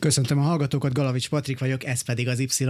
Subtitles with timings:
[0.00, 2.64] Köszöntöm a hallgatókat, Galavics Patrik vagyok, ez pedig az Y.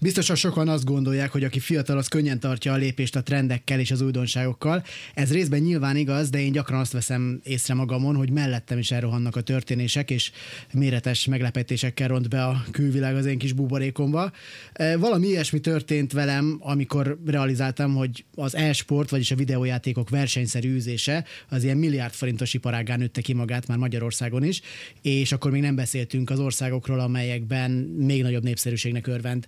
[0.00, 3.90] Biztosan sokan azt gondolják, hogy aki fiatal, az könnyen tartja a lépést a trendekkel és
[3.90, 4.84] az újdonságokkal.
[5.14, 9.36] Ez részben nyilván igaz, de én gyakran azt veszem észre magamon, hogy mellettem is elrohannak
[9.36, 10.30] a történések, és
[10.72, 14.32] méretes meglepetésekkel ront be a külvilág az én kis buborékomba.
[14.72, 21.24] E, valami ilyesmi történt velem, amikor realizáltam, hogy az e-sport, vagyis a videójátékok versenyszerű űzése
[21.48, 24.60] az ilyen milliárd forintos iparágán nőtte ki magát már Magyarországon is,
[25.02, 29.46] és akkor még nem beszéltünk az országokról, amelyekben még nagyobb népszerűségnek örvend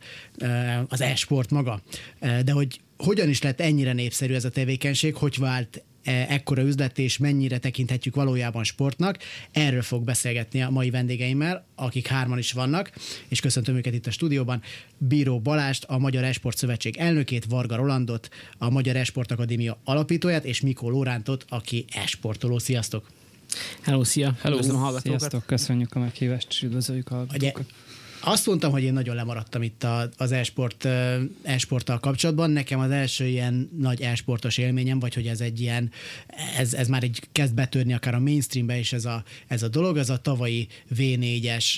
[0.88, 1.82] az e-sport maga.
[2.20, 7.18] De hogy hogyan is lett ennyire népszerű ez a tevékenység, hogy vált ekkora üzlet, és
[7.18, 9.18] mennyire tekinthetjük valójában sportnak.
[9.50, 12.92] Erről fog beszélgetni a mai vendégeimmel, akik hárman is vannak,
[13.28, 14.62] és köszöntöm őket itt a stúdióban.
[14.98, 20.60] Bíró Balást, a Magyar Esport Szövetség elnökét, Varga Rolandot, a Magyar Esport Akadémia alapítóját, és
[20.60, 22.58] Mikó Lórántot, aki esportoló.
[22.58, 23.10] Sziasztok!
[23.80, 24.34] Hello, szia!
[24.40, 25.18] Hello, Köszönöm a hallgatókat!
[25.18, 27.64] Sziasztok, köszönjük a meghívást, és üdvözöljük a hallgatókat!
[28.24, 29.86] Azt mondtam, hogy én nagyon lemaradtam itt
[30.16, 30.84] az e-sport,
[31.42, 32.50] e-sporttal kapcsolatban.
[32.50, 35.90] Nekem az első ilyen nagy e-sportos élményem, vagy hogy ez egy ilyen,
[36.56, 39.96] ez, ez már egy kezd betörni akár a mainstreambe is ez a, ez a dolog,
[39.96, 41.76] ez a tavalyi V4-es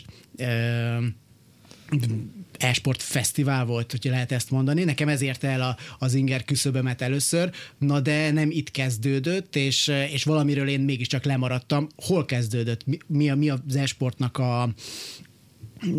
[2.58, 4.84] e-sport fesztivál volt, hogyha lehet ezt mondani.
[4.84, 10.24] Nekem ezért el a, az inger küszöbömet először, na de nem itt kezdődött, és, és
[10.24, 11.88] valamiről én mégiscsak lemaradtam.
[11.96, 12.86] Hol kezdődött?
[12.86, 14.62] Mi, mi, a, mi az e-sportnak a,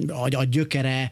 [0.07, 1.11] a, a gyökere,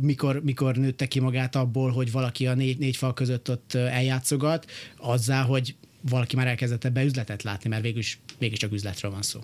[0.00, 4.70] mikor, mikor nőtte ki magát abból, hogy valaki a négy, négy fal között ott eljátszogat,
[4.96, 9.22] azzá, hogy valaki már elkezdett ebbe üzletet látni, mert végül is, végül csak üzletről van
[9.22, 9.40] szó.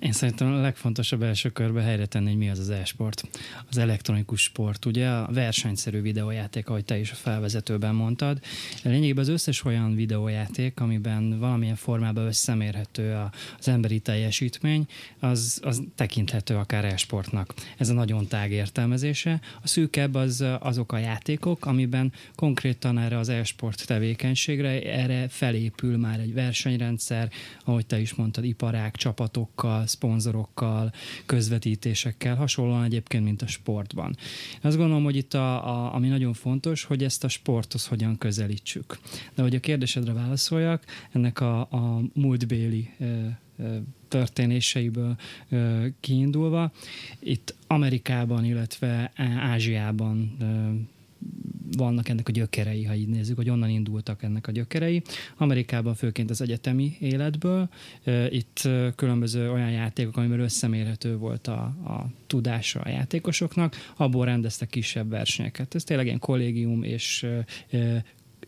[0.00, 3.28] Én szerintem a legfontosabb első körbe helyre tenni, hogy mi az az e-sport.
[3.68, 8.38] Az elektronikus sport, ugye a versenyszerű videójáték, ahogy te is a felvezetőben mondtad.
[8.82, 13.18] Lényegében az összes olyan videójáték, amiben valamilyen formában összemérhető
[13.58, 14.86] az emberi teljesítmény,
[15.18, 17.54] az, az tekinthető akár e-sportnak.
[17.76, 19.40] Ez a nagyon tág értelmezése.
[19.62, 26.20] A szűkebb az azok a játékok, amiben konkrétan erre az e-sport tevékenységre, erre felépül már
[26.20, 27.30] egy versenyrendszer,
[27.64, 30.92] ahogy te is mondtad, iparák, csapatokkal, szponzorokkal,
[31.26, 34.16] közvetítésekkel, hasonlóan egyébként, mint a sportban.
[34.62, 38.98] Azt gondolom, hogy itt a, a, ami nagyon fontos, hogy ezt a sporthoz hogyan közelítsük.
[39.34, 42.90] De hogy a kérdésedre válaszoljak, ennek a, a múltbéli
[44.08, 45.16] történéseiből
[46.00, 46.72] kiindulva.
[47.18, 50.36] Itt Amerikában, illetve Ázsiában
[51.76, 55.02] vannak ennek a gyökerei, ha így nézzük, hogy onnan indultak ennek a gyökerei.
[55.36, 57.68] Amerikában főként az egyetemi életből.
[58.28, 65.10] Itt különböző olyan játékok, amiben összemérhető volt a, a tudása a játékosoknak, abból rendeztek kisebb
[65.10, 65.74] versenyeket.
[65.74, 67.26] Ez tényleg ilyen kollégium és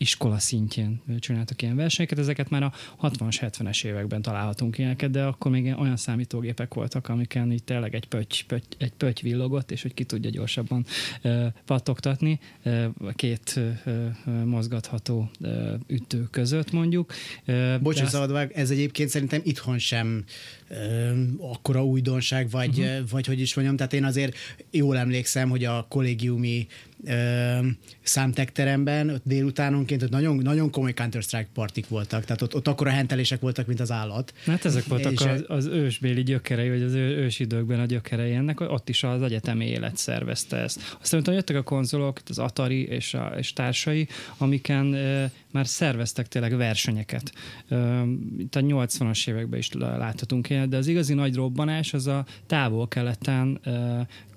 [0.02, 5.50] iskola szintjén csináltak ilyen versenyeket, ezeket már a 60-as, 70-es években találhatunk ilyeneket, de akkor
[5.50, 9.94] még olyan számítógépek voltak, amiken itt tényleg egy pötty, pötty, egy pötty villogott, és hogy
[9.94, 10.84] ki tudja gyorsabban
[11.24, 17.12] uh, pattogtatni uh, két uh, mozgatható uh, ütő között mondjuk.
[17.46, 18.50] Uh, Bocs, azt...
[18.52, 20.24] ez egyébként szerintem itthon sem
[21.38, 23.08] akkora újdonság, vagy, uh-huh.
[23.10, 24.36] vagy hogy is mondjam, tehát én azért
[24.70, 26.66] jól emlékszem, hogy a kollégiumi
[28.02, 33.40] számtekteremben, ott délutánonként ott nagyon, nagyon komoly Counter-Strike partik voltak, tehát ott, ott akkora hentelések
[33.40, 34.32] voltak, mint az állat.
[34.46, 39.02] Hát ezek voltak az, az ősbéli gyökerei, vagy az ősidőkben a gyökerei ennek, ott is
[39.02, 40.96] az egyetemi élet szervezte ezt.
[41.00, 44.94] Aztán utána jöttek a konzolok, az Atari és, a, és társai, amiken
[45.52, 47.32] már szerveztek tényleg versenyeket.
[48.38, 53.60] Itt a 80-as években is láthatunk ilyen, de az igazi nagy robbanás az a távol-keleten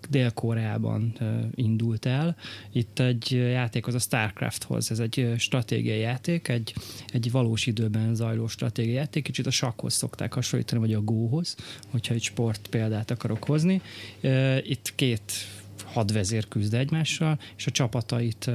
[0.09, 1.14] Dél-Koreában
[1.56, 2.36] indult el.
[2.72, 6.74] Itt egy játék az a StarCrafthoz, ez egy stratégiai játék, egy,
[7.07, 11.56] egy valós időben zajló stratégiai játék, kicsit a sakkhoz szokták hasonlítani, vagy a góhoz,
[11.92, 13.81] hogyha egy sport példát akarok hozni.
[14.63, 15.31] Itt két
[15.95, 18.51] hadvezér küzd egymással, és a csapatait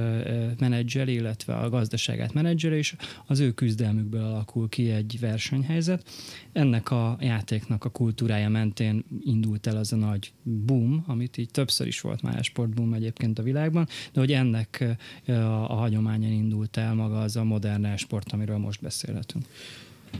[0.59, 2.95] menedzsel, illetve a gazdaságát menedzsel, és
[3.25, 6.03] az ő küzdelmükből alakul ki egy versenyhelyzet.
[6.51, 11.87] Ennek a játéknak a kultúrája mentén indult el az a nagy boom, amit így többször
[11.87, 17.21] is volt már sportboom egyébként a világban, de hogy ennek a, a indult el maga
[17.21, 19.45] az a modern sport, amiről most beszélhetünk.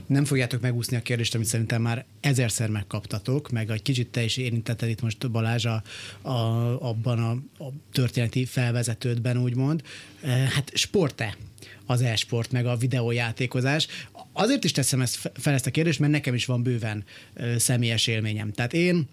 [0.06, 4.36] Nem fogjátok megúszni a kérdést, amit szerintem már ezerszer megkaptatok, meg egy kicsit te is
[4.36, 5.82] érintetted itt most Balázs a,
[6.22, 6.32] a,
[6.88, 7.30] abban a,
[7.64, 9.82] a történeti felvezetődben, úgymond.
[10.54, 11.36] Hát sport-e
[11.86, 13.86] az e-sport, meg a videójátékozás?
[14.32, 17.04] Azért is teszem ezt fel ezt a kérdést, mert nekem is van bőven
[17.56, 18.52] személyes élményem.
[18.52, 19.08] Tehát én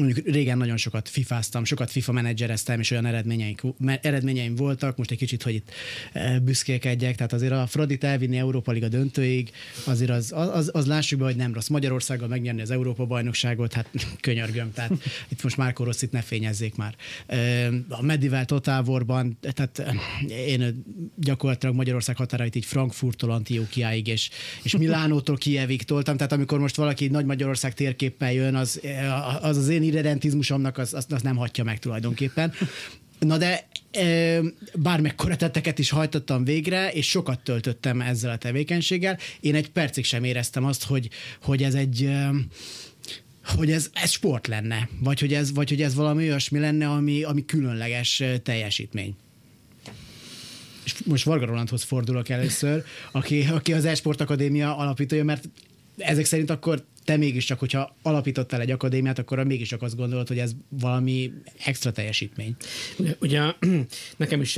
[0.00, 3.54] mondjuk régen nagyon sokat fifáztam, sokat FIFA menedzsereztem, és olyan eredményeim,
[4.02, 5.70] eredményeim voltak, most egy kicsit, hogy itt
[6.12, 9.50] e, büszkélkedjek, tehát azért a Fradit elvinni Európa Liga döntőig,
[9.84, 11.68] azért az, az, az lássuk be, hogy nem rossz.
[11.68, 14.92] Magyarországgal megnyerni az Európa bajnokságot, hát könyörgöm, tehát
[15.28, 16.94] itt most már Rosszit ne fényezzék már.
[17.26, 19.82] E, a Medivel Total Warban, tehát
[20.28, 20.84] én
[21.16, 24.30] gyakorlatilag Magyarország határait így Frankfurttól Antiochiáig és,
[24.62, 28.80] és Milánótól Kievig toltam, tehát amikor most valaki Nagy Magyarország térképpel jön, az
[29.40, 32.52] az, az én irredentizmusomnak az, az, az nem hagyja meg tulajdonképpen.
[33.18, 33.68] Na de
[34.74, 39.18] bármekkora tetteket is hajtottam végre, és sokat töltöttem ezzel a tevékenységgel.
[39.40, 41.08] Én egy percig sem éreztem azt, hogy,
[41.42, 42.10] hogy ez egy
[43.56, 47.22] hogy ez, ez sport lenne, vagy hogy ez, vagy hogy ez valami olyasmi lenne, ami,
[47.22, 49.16] ami különleges teljesítmény.
[50.84, 55.48] És most Varga Rolandhoz fordulok először, aki, aki az Esport Akadémia alapítója, mert
[55.96, 60.52] ezek szerint akkor te mégiscsak, hogyha alapítottál egy akadémiát, akkor mégiscsak azt gondolod, hogy ez
[60.68, 61.32] valami
[61.64, 62.56] extra teljesítmény.
[63.20, 63.42] Ugye
[64.16, 64.56] nekem is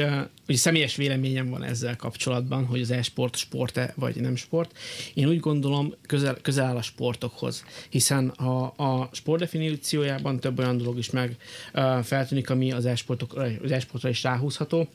[0.49, 4.79] ugye személyes véleményem van ezzel kapcsolatban, hogy az e-sport sport-e vagy nem sport.
[5.15, 10.77] Én úgy gondolom, közel, közel áll a sportokhoz, hiszen a, a sport definíciójában több olyan
[10.77, 11.37] dolog is meg
[11.75, 14.89] uh, feltűnik, ami az e-sportok, az e-sportra is ráhúzható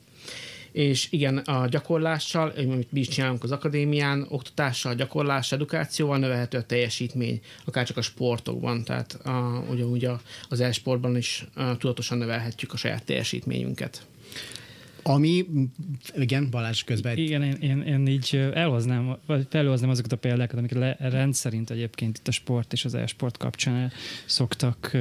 [0.72, 6.62] és igen, a gyakorlással, amit mi is csinálunk az akadémián, oktatással, gyakorlással, edukációval növelhető a
[6.62, 12.72] teljesítmény, akár csak a sportokban, tehát a, ugyanúgy a, az e-sportban is a, tudatosan növelhetjük
[12.72, 14.06] a saját teljesítményünket.
[15.02, 15.46] Ami,
[16.16, 17.16] igen, Balázs közben.
[17.16, 22.28] Igen, én, én, én így elhoznám, vagy felhoznám azokat a példákat, amiket rendszerint egyébként itt
[22.28, 23.92] a sport és az e-sport kapcsán
[24.26, 24.96] szoktak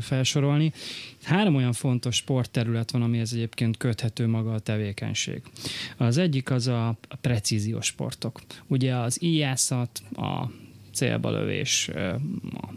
[0.00, 0.72] felsorolni.
[1.22, 5.42] Három olyan fontos sportterület van, amihez egyébként köthető maga a tevékenység.
[5.96, 8.40] Az egyik az a precíziós sportok.
[8.66, 10.50] Ugye az íjászat, a
[10.92, 11.88] célba lövés,
[12.52, 12.72] a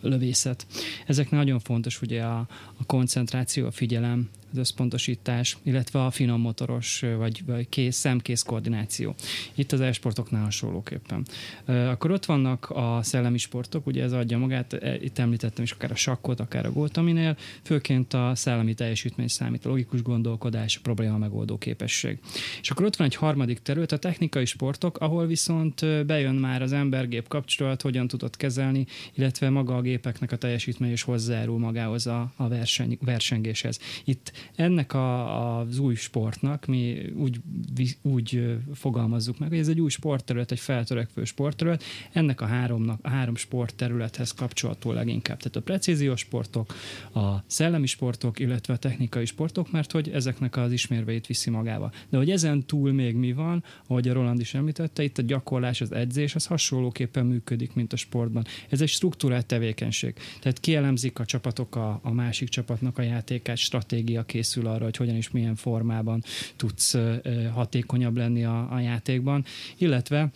[0.00, 0.66] lövészet.
[1.06, 2.38] Ezek nagyon fontos ugye a,
[2.76, 9.14] a koncentráció, a figyelem, az összpontosítás, illetve a finom motoros vagy, vagy kész, szemkész koordináció.
[9.54, 11.26] Itt az e-sportoknál hasonlóképpen.
[11.64, 15.90] Akkor ott vannak a szellemi sportok, ugye ez adja magát, e, itt említettem is akár
[15.90, 21.18] a sakkot, akár a goltaminél, főként a szellemi teljesítmény számít, a logikus gondolkodás, a probléma
[21.18, 22.18] megoldó képesség.
[22.60, 26.72] És akkor ott van egy harmadik terület, a technikai sportok, ahol viszont bejön már az
[26.72, 32.32] ember-gép kapcsolat, hogyan tudod kezelni, illetve maga a gépeknek a teljesítmény és hozzájárul magához a,
[32.36, 33.78] a verseny, versengéshez.
[34.04, 37.40] Itt ennek a, az új sportnak mi úgy,
[38.02, 41.82] úgy fogalmazzuk meg, hogy ez egy új sportterület, egy feltörekvő sportterület,
[42.12, 45.38] ennek a háromnak, a három sportterülethez kapcsolható leginkább.
[45.38, 46.74] Tehát a precíziós sportok,
[47.14, 51.92] a szellemi sportok, illetve a technikai sportok, mert hogy ezeknek az ismérveit viszi magába.
[52.08, 55.80] De hogy ezen túl még mi van, ahogy a Roland is említette, itt a gyakorlás,
[55.80, 58.44] az edzés, az hasonlóképpen működik, mint a sportban.
[58.68, 60.14] Ez egy struktúrált tevékenység.
[60.40, 65.14] Tehát kielemzik a csapatok a, a másik csapatnak a játékát, stratégia készül arra, hogy hogyan
[65.14, 66.22] és milyen formában
[66.56, 66.96] tudsz
[67.52, 69.44] hatékonyabb lenni a, a játékban,
[69.78, 70.30] illetve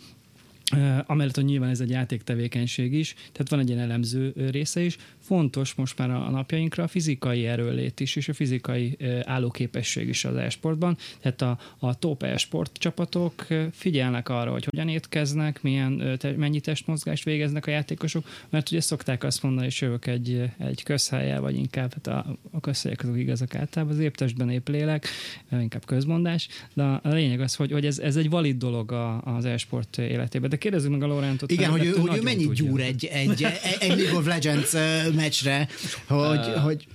[1.05, 5.73] amellett, hogy nyilván ez egy játéktevékenység is, tehát van egy ilyen elemző része is, fontos
[5.73, 10.97] most már a napjainkra a fizikai erőlét is, és a fizikai állóképesség is az e-sportban.
[11.21, 17.67] Tehát a, a top e-sport csapatok figyelnek arra, hogy hogyan étkeznek, milyen, mennyi testmozgást végeznek
[17.67, 22.07] a játékosok, mert ugye szokták azt mondani, hogy jövök egy, egy közhelyel, vagy inkább hát
[22.07, 25.07] a, a közhelyek azok igazak általában, az épp testben épp lélek,
[25.51, 29.45] inkább közmondás, de a lényeg az, hogy, hogy ez, ez egy valid dolog a, az
[29.45, 30.49] e-sport életében.
[30.49, 31.51] De kérdezzük meg a Lorántot.
[31.51, 34.73] Igen, hogy, ő, hogy ő mennyit gyúr egy, egy, egy, egy League of Legends
[35.15, 35.67] meccsre,
[36.07, 36.87] hogy, uh, hogy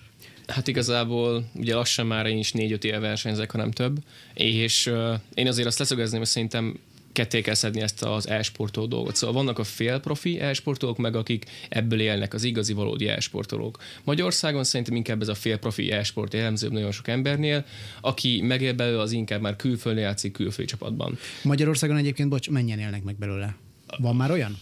[0.46, 3.98] Hát igazából ugye lassan már én is négy-öt éve versenyzek, ha nem több,
[4.34, 6.78] és uh, én azért azt leszögezném, hogy szerintem
[7.12, 9.16] ketté kell szedni ezt az e-sportoló dolgot.
[9.16, 13.78] Szóval vannak a félprofi e-sportolók, meg akik ebből élnek, az igazi valódi e-sportolók.
[14.04, 17.64] Magyarországon szerintem inkább ez a félprofi e-sport jellemzőbb nagyon sok embernél,
[18.00, 21.18] aki megél belőle, az inkább már külföldön játszik külföldi csapatban.
[21.42, 23.56] Magyarországon egyébként, bocs, mennyien élnek meg belőle?
[23.98, 24.58] Van már olyan?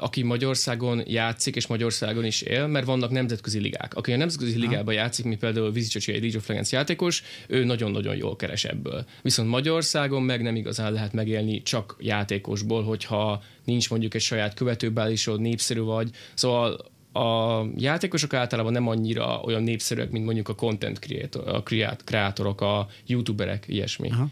[0.00, 3.94] Aki Magyarországon játszik, és Magyarországon is él, mert vannak nemzetközi ligák.
[3.94, 8.16] Aki a nemzetközi ligában játszik, mint például Vizicsacsi, egy League of Legends játékos, ő nagyon-nagyon
[8.16, 9.04] jól keres ebből.
[9.22, 15.40] Viszont Magyarországon meg nem igazán lehet megélni csak játékosból, hogyha nincs mondjuk egy saját követőbálisod,
[15.40, 16.10] népszerű vagy.
[16.34, 21.62] Szóval a játékosok általában nem annyira olyan népszerűek, mint mondjuk a content creator, a
[22.04, 24.10] kreátorok, a youtuberek, ilyesmi.
[24.10, 24.28] Aha.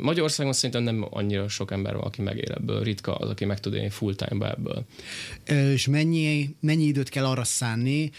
[0.00, 2.82] Magyarországon szerintem nem annyira sok ember van, aki megél ebből.
[2.82, 4.84] Ritka az, aki meg tud élni full time ebből.
[5.72, 8.10] És mennyi, mennyi időt kell arra szánni,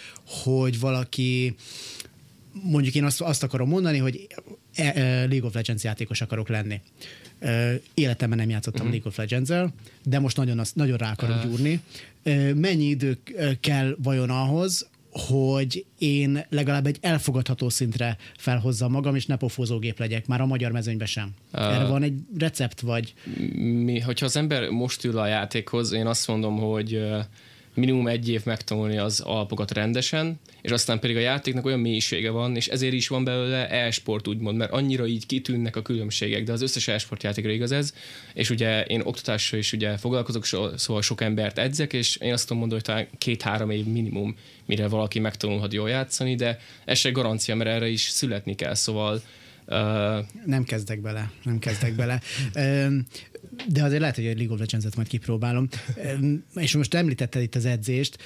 [0.44, 1.56] hogy valaki
[2.64, 4.28] mondjuk én azt, azt akarom mondani, hogy
[4.76, 6.82] e, e, League of Legends játékos akarok lenni.
[7.94, 8.92] Életemben nem játszottam uh-huh.
[8.92, 9.74] League of legends
[10.04, 11.44] de most nagyon, nagyon rá akarok uh.
[11.44, 11.82] gyúrni.
[12.56, 13.18] Mennyi idő
[13.60, 20.28] kell vajon ahhoz, hogy én legalább egy elfogadható szintre felhozzam magam, és ne pofózógép legyek,
[20.28, 21.30] már a magyar mezőnyben sem.
[21.54, 23.14] Uh, Erre van egy recept, vagy?
[23.56, 27.02] Mi, hogyha az ember most ül a játékhoz, én azt mondom, hogy
[27.74, 32.56] minimum egy év megtanulni az alapokat rendesen, és aztán pedig a játéknak olyan mélysége van,
[32.56, 36.62] és ezért is van belőle e-sport úgymond, mert annyira így kitűnnek a különbségek, de az
[36.62, 37.94] összes e-sport játékra igaz ez,
[38.34, 40.46] és ugye én oktatással is ugye foglalkozok,
[40.76, 44.36] szóval sok embert edzek, és én azt tudom mondani, hogy talán két-három év minimum,
[44.66, 49.22] mire valaki megtanulhat jól játszani, de ez se garancia, mert erre is születni kell, szóval
[49.72, 52.22] Uh, nem kezdek bele, nem kezdek bele.
[53.68, 55.68] De azért lehet, hogy a League of Legends-et majd kipróbálom.
[56.56, 58.18] És most említetted itt az edzést.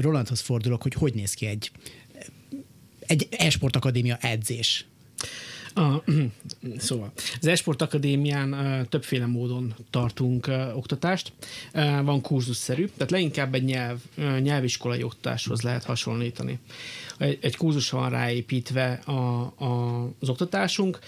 [0.00, 1.70] Rolandhoz fordulok, hogy hogy néz ki egy,
[3.00, 4.86] egy e-sport akadémia edzés.
[5.74, 6.02] A,
[6.78, 8.56] szóval, az Esport Akadémián
[8.88, 11.32] többféle módon tartunk oktatást.
[12.02, 13.98] Van kurzusszerű, tehát leginkább egy nyelv,
[14.40, 16.58] nyelviskolai oktatáshoz lehet hasonlítani.
[17.18, 19.12] Egy, egy kurzus van ráépítve a,
[19.64, 20.98] a, az oktatásunk.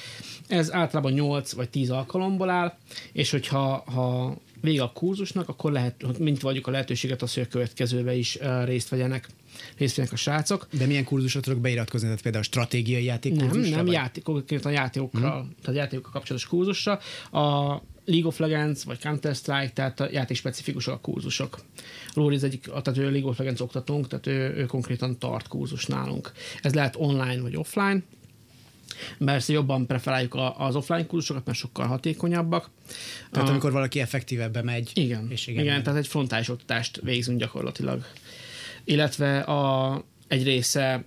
[0.49, 2.79] Ez általában 8 vagy 10 alkalomból áll,
[3.13, 7.49] és hogyha ha vége a kurzusnak, akkor lehet, mint vagyunk a lehetőséget az, hogy a
[7.49, 9.29] következőbe is részt vegyenek
[9.79, 10.67] részt a srácok.
[10.71, 12.07] De milyen kurzusra tudok beiratkozni?
[12.07, 15.55] Tehát például a stratégiai játék Nem, nem játék, a játékokkal, hmm.
[15.63, 16.99] tehát játékokkal kapcsolatos kurzusra.
[17.31, 21.59] A League of Legends vagy Counter-Strike, tehát a játék specifikusok a kurzusok.
[22.15, 25.87] Lóri az egyik, tehát ő League of Legends oktatónk, tehát ő, ő konkrétan tart kurzus
[25.87, 26.33] nálunk.
[26.63, 28.03] Ez lehet online vagy offline,
[29.19, 32.71] mert jobban preferáljuk az offline kurzusokat, mert sokkal hatékonyabbak.
[33.31, 34.91] Tehát a, amikor valaki effektívebben megy.
[34.95, 38.05] Igen, és igen, igen tehát egy frontális oktatást végzünk gyakorlatilag
[38.87, 41.05] illetve a, egy része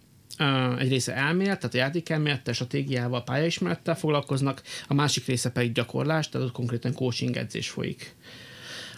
[0.77, 6.47] egy része elmélet, tehát a játékelmélettel, stratégiával, pályaismerettel foglalkoznak, a másik része pedig gyakorlás, tehát
[6.47, 8.15] ott konkrétan coaching edzés folyik.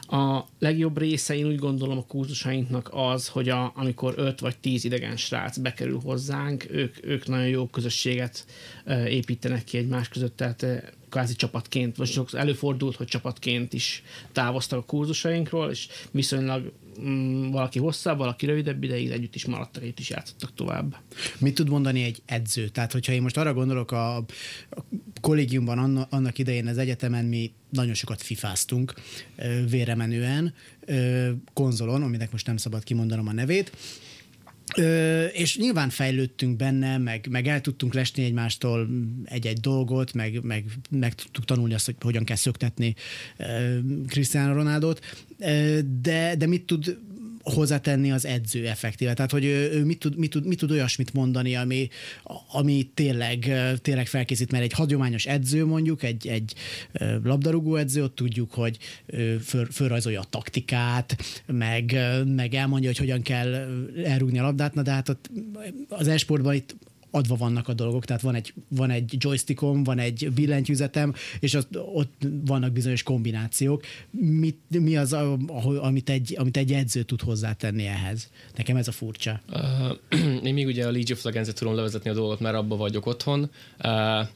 [0.01, 4.83] A legjobb része én úgy gondolom a kurzusainknak az, hogy a, amikor 5 vagy 10
[4.83, 8.45] idegen srác bekerül hozzánk, ők, ők nagyon jó közösséget
[9.05, 10.65] építenek ki egymás között, tehát
[11.11, 17.79] kvázi csapatként, vagy sokszor előfordult, hogy csapatként is távoztak a kurzusainkról, és viszonylag mm, valaki
[17.79, 20.95] hosszabb, valaki rövidebb ideig együtt is maradtak, együtt is játszottak tovább.
[21.37, 22.67] Mit tud mondani egy edző?
[22.67, 24.25] Tehát, hogyha én most arra gondolok, a, a
[25.21, 28.93] kollégiumban anna, annak idején az egyetemen mi nagyon sokat fifáztunk
[29.69, 30.53] véremenően,
[31.53, 33.71] konzolon, aminek most nem szabad kimondanom a nevét,
[34.75, 38.89] Ö, és nyilván fejlődtünk benne, meg, meg el tudtunk lesni egymástól
[39.25, 42.95] egy-egy dolgot, meg, meg, meg tudtuk tanulni azt, hogy hogyan kell szöktetni
[44.07, 45.25] Cristiano Ronaldot,
[46.01, 46.97] de, de mit tud
[47.43, 49.13] hozzátenni az edző effektíve.
[49.13, 51.89] Tehát, hogy ő, ő mit, tud, mit, tud, mit tud olyasmit mondani, ami,
[52.51, 56.53] ami tényleg, tényleg felkészít, mert egy hagyományos edző mondjuk, egy, egy
[57.23, 58.77] labdarúgó edző, ott tudjuk, hogy
[59.43, 63.67] föl, fölrajzolja a taktikát, meg, meg elmondja, hogy hogyan kell
[64.05, 65.29] elrúgni a labdát, na de hát ott
[65.89, 66.75] az esportban itt
[67.11, 71.67] adva vannak a dolgok, tehát van egy, van egy joystickom, van egy billentyűzetem, és az,
[71.93, 73.83] ott vannak bizonyos kombinációk.
[74.11, 75.13] Mit, mi az,
[75.81, 78.29] amit egy, amit egy edző tud hozzátenni ehhez?
[78.55, 79.41] Nekem ez a furcsa.
[79.49, 83.05] Uh, én még ugye a League of Legends-et tudom levezetni a dolgot, mert abba vagyok
[83.05, 83.49] otthon.
[83.83, 84.27] Uh,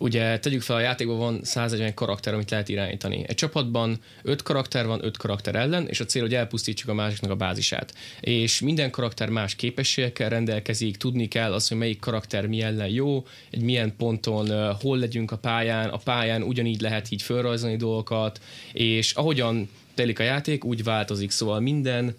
[0.00, 3.24] ugye tegyük fel, a játékban van 140 karakter, amit lehet irányítani.
[3.26, 7.30] Egy csapatban 5 karakter van, 5 karakter ellen, és a cél, hogy elpusztítsuk a másiknak
[7.30, 7.94] a bázisát.
[8.20, 13.26] És minden karakter más képességekkel rendelkezik, tudni kell az, hogy melyik karakter mi ellen jó,
[13.50, 18.40] egy milyen ponton hol legyünk a pályán, a pályán ugyanígy lehet így felrajzolni dolgokat,
[18.72, 22.14] és ahogyan telik a játék, úgy változik, szóval minden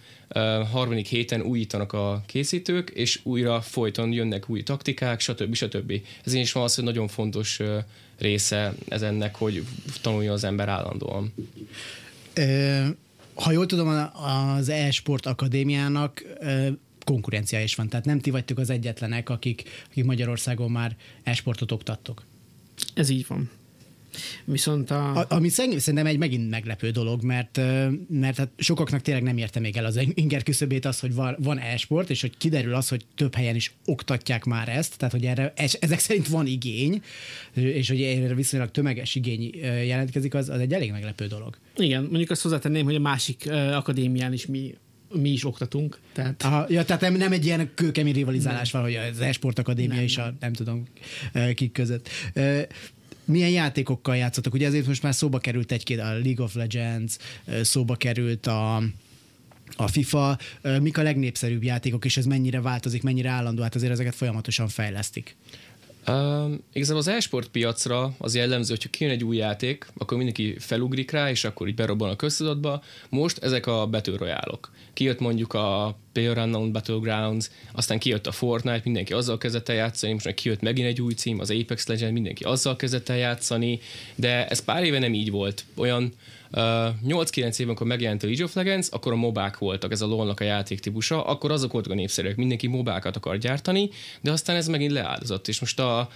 [0.71, 5.53] harmadik héten újítanak a készítők, és újra folyton jönnek új taktikák, stb.
[5.53, 5.93] stb.
[6.23, 7.59] Ez is van az, hogy nagyon fontos
[8.17, 9.63] része ez ennek, hogy
[10.01, 11.33] tanulja az ember állandóan.
[13.33, 14.09] Ha jól tudom,
[14.57, 16.23] az e-sport akadémiának
[17.05, 22.25] konkurenciája is van, tehát nem ti vagytok az egyetlenek, akik, akik Magyarországon már e-sportot oktattok.
[22.93, 23.49] Ez így van.
[24.45, 25.19] Viszont a...
[25.19, 27.59] a ami szerintem egy megint meglepő dolog, mert,
[28.09, 32.09] mert hát sokaknak tényleg nem érte még el az inger küszöbét az, hogy van, e-sport,
[32.09, 35.99] és hogy kiderül az, hogy több helyen is oktatják már ezt, tehát hogy erre ezek
[35.99, 37.01] szerint van igény,
[37.53, 41.57] és hogy erre viszonylag tömeges igény jelentkezik, az, az egy elég meglepő dolog.
[41.77, 44.73] Igen, mondjuk azt hozzátenném, hogy a másik akadémián is mi
[45.13, 45.99] mi is oktatunk.
[46.13, 46.43] Tehát...
[46.43, 50.03] Aha, ja, tehát nem, nem egy ilyen kőkemény rivalizálás van, hogy az e-sport akadémia nem,
[50.03, 50.87] és a nem tudom
[51.53, 52.09] kik között
[53.31, 54.53] milyen játékokkal játszotok?
[54.53, 57.17] Ugye ezért most már szóba került egy-két, a League of Legends,
[57.61, 58.75] szóba került a,
[59.75, 60.37] a FIFA.
[60.81, 63.61] Mik a legnépszerűbb játékok, és ez mennyire változik, mennyire állandó?
[63.61, 65.35] Hát azért ezeket folyamatosan fejlesztik.
[66.07, 71.11] Uh, igazából az e-sport piacra az jellemző, hogyha kijön egy új játék, akkor mindenki felugrik
[71.11, 72.83] rá, és akkor így berobban a köztudatba.
[73.09, 74.71] Most ezek a Battle Royale-ok.
[74.93, 80.25] Kijött mondjuk a PlayerUnknown Battlegrounds, aztán kijött a Fortnite, mindenki azzal kezdett el játszani, most
[80.25, 83.79] meg kijött megint egy új cím, az Apex Legend, mindenki azzal kezdett el játszani,
[84.15, 85.65] de ez pár éve nem így volt.
[85.75, 86.13] Olyan
[86.53, 90.29] 8-9 évben, amikor megjelent a League of Legends, akkor a mobák voltak, ez a lol
[90.29, 93.89] a játéktípusa, akkor azok voltak a népszerűek, mindenki mobákat akar gyártani,
[94.21, 96.09] de aztán ez megint leáldozott, és most a...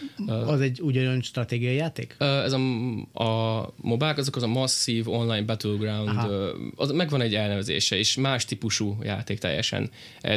[0.46, 2.16] Az egy ugyanolyan stratégiai játék?
[2.20, 2.60] Ez a,
[3.24, 8.46] a mobák, azok az a Massive Online Battleground, uh, az megvan egy elnevezése, és más
[8.46, 9.90] típusú játék teljesen,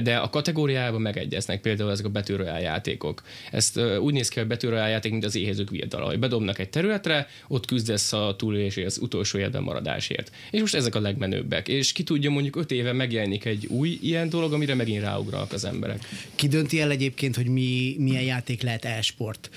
[0.02, 3.22] de a kategóriában megegyeznek, például ezek a Royale játékok.
[3.50, 7.26] Ezt úgy néz ki, hogy Royale játék, mint az éhezők viadala, hogy bedobnak egy területre,
[7.48, 10.30] ott küzdesz a túlélés, az utolsó életben marad adásért.
[10.50, 11.68] És most ezek a legmenőbbek.
[11.68, 15.64] És ki tudja, mondjuk öt éve megjelenik egy új ilyen dolog, amire megint ráugranak az
[15.64, 16.08] emberek.
[16.34, 19.50] Ki dönti el egyébként, hogy mi, milyen játék lehet e-sport?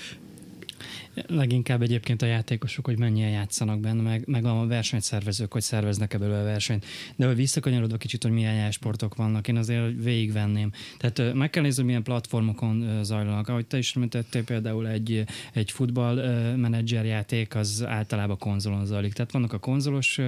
[1.26, 6.32] Leginkább egyébként a játékosok, hogy mennyien játszanak benne, meg, meg a versenyszervezők, hogy szerveznek ebből
[6.32, 6.86] a versenyt.
[7.16, 10.72] De hogy visszakanyarodva kicsit, hogy milyen sportok vannak, én azért végigvenném.
[10.98, 13.48] Tehát meg kell nézni, milyen platformokon zajlanak.
[13.48, 16.14] Ahogy te is említettél, például egy, egy futball
[16.56, 19.12] menedzser játék az általában konzolon zajlik.
[19.12, 20.20] Tehát vannak a konzolos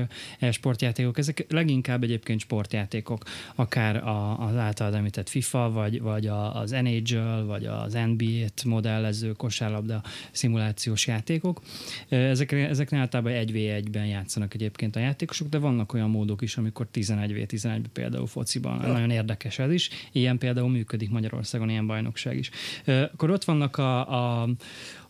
[0.50, 3.22] sportjátékok, ezek leginkább egyébként sportjátékok,
[3.54, 3.96] akár
[4.38, 11.06] az általad említett FIFA, vagy, vagy az NHL, vagy az NBA-t modellező kosárlabda szimuláció szimulációs
[11.06, 11.60] játékok.
[12.08, 17.84] Ezek, ezeknél általában 1v1-ben játszanak egyébként a játékosok, de vannak olyan módok is, amikor 11v11-ben
[17.92, 18.80] például fociban.
[18.82, 18.92] Ja.
[18.92, 19.90] Nagyon érdekes ez is.
[20.12, 22.50] Ilyen például működik Magyarországon, ilyen bajnokság is.
[22.86, 24.48] Akkor ott vannak a, a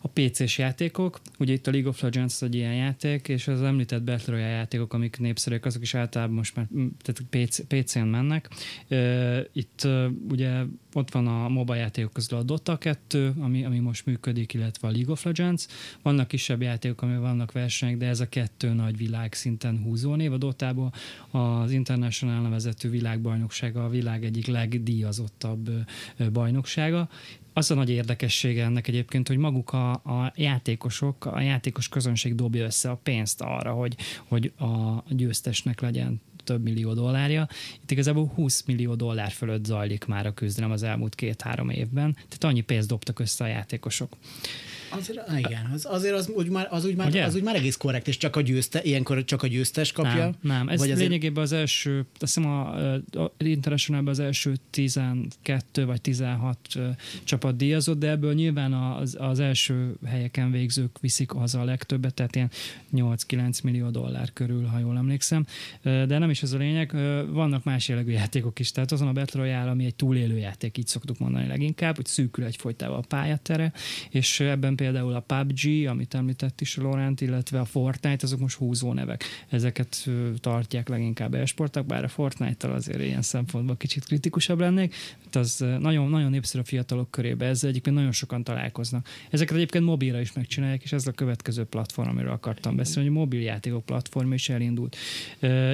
[0.05, 4.03] a PC-s játékok, ugye itt a League of Legends egy ilyen játék, és az említett
[4.03, 6.67] Battle Royale játékok, amik népszerűek, azok is általában most már
[7.01, 8.49] tehát PC, PC-n mennek.
[9.53, 9.87] Itt
[10.29, 14.87] ugye ott van a mobile játékok közül a Dota 2, ami, ami most működik, illetve
[14.87, 15.67] a League of Legends.
[16.01, 20.33] Vannak kisebb játékok, ami vannak versenyek, de ez a kettő nagy világ szinten húzó név.
[20.33, 20.93] A Dotából
[21.31, 25.69] az International nevezető világbajnoksága a világ egyik legdíjazottabb
[26.31, 27.09] bajnoksága,
[27.57, 32.65] az a nagy érdekessége ennek egyébként, hogy maguk a, a játékosok, a játékos közönség dobja
[32.65, 33.95] össze a pénzt arra, hogy,
[34.27, 37.47] hogy a győztesnek legyen több millió dollárja.
[37.81, 42.43] Itt igazából 20 millió dollár fölött zajlik már a küzdelem az elmúlt két-három évben, tehát
[42.43, 44.17] annyi pénzt dobtak össze a játékosok.
[44.99, 48.07] Azért, igen, az, azért az úgy, már, az, úgy már, az úgy már egész korrekt,
[48.07, 50.15] és csak a győzte, ilyenkor csak a győztes kapja.
[50.15, 50.69] Nem, nem.
[50.69, 51.07] ez vagy azért...
[51.07, 56.57] lényegében az első, azt hiszem a, a international az első 12 vagy 16
[57.23, 62.35] csapat díjazott, de ebből nyilván az, az első helyeken végzők viszik haza a legtöbbet, tehát
[62.35, 62.51] ilyen
[62.93, 65.45] 8-9 millió dollár körül, ha jól emlékszem.
[65.81, 66.91] De nem is ez a lényeg,
[67.31, 70.87] vannak más jellegű játékok is, tehát azon a Battle Royale, ami egy túlélő játék, így
[70.87, 73.71] szoktuk mondani leginkább, hogy szűkül egyfolytában a pályatere,
[74.09, 78.93] és ebben például a PUBG, amit említett is Laurent, illetve a Fortnite, azok most húzó
[78.93, 79.23] nevek.
[79.49, 85.65] Ezeket tartják leginkább e-sportok, bár a Fortnite-tal azért ilyen szempontból kicsit kritikusabb lennék, mert az
[85.79, 89.07] nagyon, nagyon népszerű a fiatalok körébe, ezzel egyébként nagyon sokan találkoznak.
[89.29, 93.85] Ezeket egyébként mobilra is megcsinálják, és ez a következő platform, amiről akartam beszélni, hogy mobiljátékok
[93.85, 94.95] platform is elindult.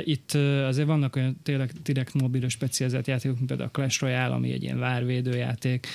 [0.04, 0.32] Itt
[0.68, 4.64] azért vannak olyan tényleg direkt mobilra specializált játékok, mint például a Clash Royale, ami egy
[4.64, 5.88] ilyen várvédő játék,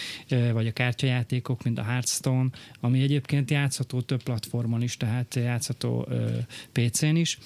[0.52, 2.48] vagy a kártyajátékok, mint a Hearthstone,
[2.80, 6.08] ami egyébként játszható több platformon is, tehát játszható
[6.72, 7.38] PC-n is,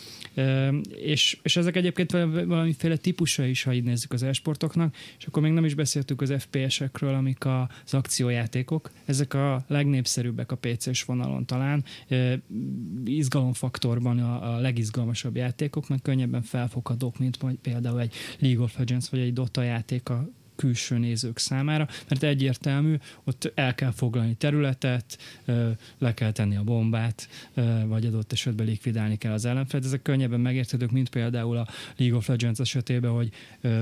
[0.96, 5.52] és, és ezek egyébként valamiféle típusa is, ha így nézzük az esportoknak, és akkor még
[5.52, 11.84] nem is beszéltük az FPS-ekről, amik az akciójátékok, ezek a legnépszerűbbek a PC-s vonalon talán,
[13.04, 19.20] izgalomfaktorban a, a legizgalmasabb játékok, meg könnyebben felfoghatók, mint például egy League of Legends vagy
[19.20, 20.28] egy Dota játék a
[20.60, 22.94] külső nézők számára, mert egyértelmű,
[23.24, 25.18] ott el kell foglalni területet,
[25.98, 27.28] le kell tenni a bombát,
[27.86, 29.86] vagy adott esetben likvidálni kell az ellenfelet.
[29.86, 33.30] Ezek könnyebben megérthetők, mint például a League of Legends esetében, hogy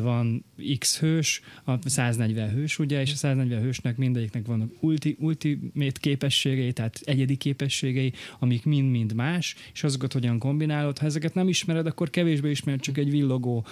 [0.02, 0.44] van
[0.78, 6.72] X hős, a 140 hős, ugye, és a 140 hősnek mindegyiknek vannak ulti, ultimate képességei,
[6.72, 10.98] tehát egyedi képességei, amik mind-mind más, és azokat hogyan kombinálod.
[10.98, 13.66] Ha ezeket nem ismered, akkor kevésbé ismered, csak egy villogó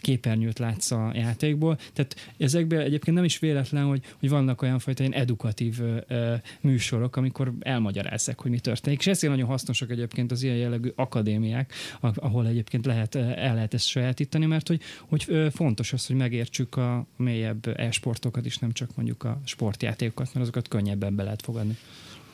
[0.00, 1.76] képernyőt látsz a játékból, szempontból.
[1.92, 7.16] Tehát ezekben egyébként nem is véletlen, hogy, hogy vannak olyan fajta ilyen edukatív ö, műsorok,
[7.16, 8.98] amikor elmagyarázzák, hogy mi történik.
[8.98, 13.86] És ezért nagyon hasznosak egyébként az ilyen jellegű akadémiák, ahol egyébként lehet, el lehet ezt
[13.86, 19.24] sajátítani, mert hogy, hogy fontos az, hogy megértsük a mélyebb e-sportokat is, nem csak mondjuk
[19.24, 21.76] a sportjátékokat, mert azokat könnyebben be lehet fogadni.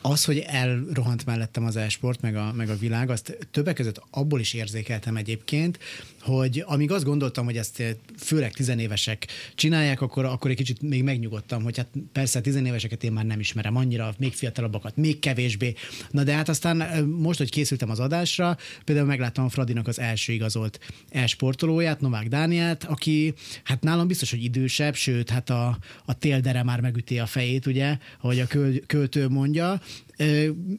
[0.01, 4.39] az, hogy elrohant mellettem az e-sport, meg a, meg a világ, azt többek között abból
[4.39, 5.79] is érzékeltem egyébként,
[6.23, 7.83] hogy amíg azt gondoltam, hogy ezt
[8.17, 13.25] főleg tizenévesek csinálják, akkor, akkor egy kicsit még megnyugodtam, hogy hát persze tizenéveseket én már
[13.25, 15.73] nem ismerem annyira, még fiatalabbakat, még kevésbé.
[16.11, 20.33] Na de hát aztán most, hogy készültem az adásra, például megláttam a Fradinak az első
[20.33, 23.33] igazolt e-sportolóját, Novák Dániát, aki
[23.63, 27.97] hát nálam biztos, hogy idősebb, sőt, hát a, a téldere már megüti a fejét, ugye,
[28.21, 28.47] ahogy a
[28.87, 29.81] költő mondja.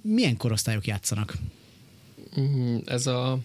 [0.02, 1.36] Milyen korosztályok játszanak?
[2.40, 3.38] Mm, ez a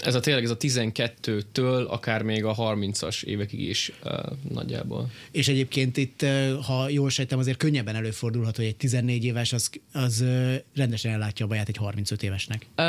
[0.00, 4.12] ez a tényleg ez a 12-től akár még a 30-as évekig is uh,
[4.52, 5.10] nagyjából.
[5.30, 6.24] És egyébként itt,
[6.66, 10.24] ha jól sejtem, azért könnyebben előfordulhat, hogy egy 14 éves az, az
[10.74, 12.66] rendesen ellátja a baját egy 35 évesnek.
[12.76, 12.86] Uh,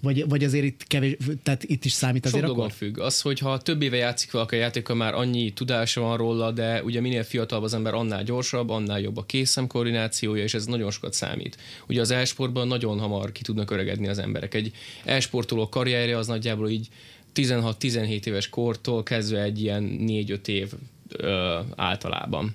[0.00, 2.72] vagy, vagy azért itt kevés, tehát itt is számít azért Sok akkor?
[2.72, 2.98] függ.
[2.98, 7.00] Az, hogyha több éve játszik valaki a játékkal, már annyi tudása van róla, de ugye
[7.00, 11.12] minél fiatalabb az ember, annál gyorsabb, annál jobb a készem koordinációja, és ez nagyon sokat
[11.12, 11.56] számít.
[11.88, 12.24] Ugye az e
[12.64, 14.54] nagyon hamar ki tudnak öregedni az emberek.
[14.54, 14.72] Egy
[15.04, 16.88] e-sportoló karrierje az nagyjából így
[17.34, 20.72] 16-17 éves kortól kezdve egy ilyen 4-5 év
[21.08, 22.54] ö, általában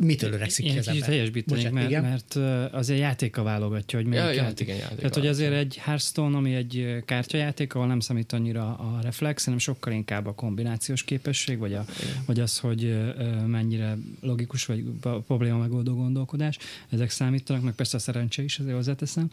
[0.00, 1.08] mitől öregszik ki az ember?
[1.08, 2.02] helyesbítenék, mert, igen?
[2.02, 2.34] mert
[2.74, 7.02] azért játéka válogatja, hogy melyik ja, hát igen, Tehát, hogy azért egy Hearthstone, ami egy
[7.04, 11.84] kártyajáték, ahol nem számít annyira a reflex, hanem sokkal inkább a kombinációs képesség, vagy, a,
[12.26, 13.10] vagy az, hogy
[13.46, 14.84] mennyire logikus, vagy
[15.26, 16.58] probléma megoldó gondolkodás,
[16.88, 19.30] ezek számítanak, meg persze a szerencse is, azért hozzáteszem,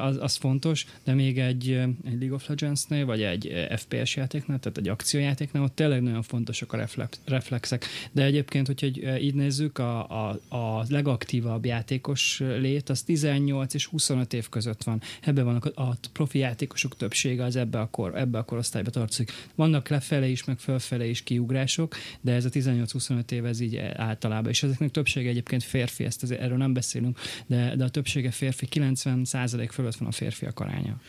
[0.00, 1.70] az, az fontos, de még egy,
[2.04, 6.72] egy League of Legends-nél, vagy egy FPS játéknál, tehát egy akciójátéknál, ott tényleg nagyon fontosak
[6.72, 6.86] a
[7.24, 7.86] reflexek.
[8.12, 8.86] De egyébként, hogyha
[9.16, 15.00] így nézzük, a a, legaktívabb játékos lét az 18 és 25 év között van.
[15.20, 19.32] Ebben vannak a, a profi játékosok többsége, az ebbe a, kor, ebbe a korosztályba tartozik.
[19.54, 24.50] Vannak lefele is, meg fölfele is kiugrások, de ez a 18-25 év ez így általában.
[24.50, 28.66] És ezeknek többsége egyébként férfi, ezt azért, erről nem beszélünk, de, de a többsége férfi,
[28.66, 29.24] 90
[29.70, 31.00] fölött van a férfiak aránya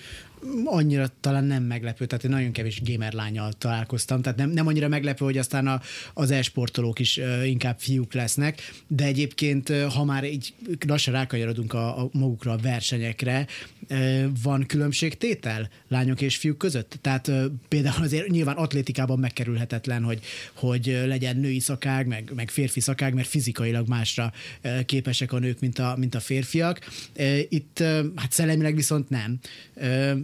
[0.65, 4.87] annyira talán nem meglepő, tehát én nagyon kevés gamer lányal találkoztam, tehát nem, nem annyira
[4.87, 5.81] meglepő, hogy aztán a,
[6.13, 10.53] az e-sportolók is uh, inkább fiúk lesznek, de egyébként, uh, ha már így
[10.87, 13.47] lassan rákanyarodunk a, a magukra a versenyekre,
[13.89, 16.97] uh, van különbségtétel lányok és fiúk között?
[17.01, 20.19] Tehát uh, például azért nyilván atlétikában megkerülhetetlen, hogy,
[20.53, 24.31] hogy legyen női szakág, meg, meg férfi szakág, mert fizikailag másra
[24.63, 26.79] uh, képesek a nők, mint a, mint a férfiak.
[27.17, 29.39] Uh, itt uh, hát szellemileg viszont nem.
[29.75, 30.19] Uh,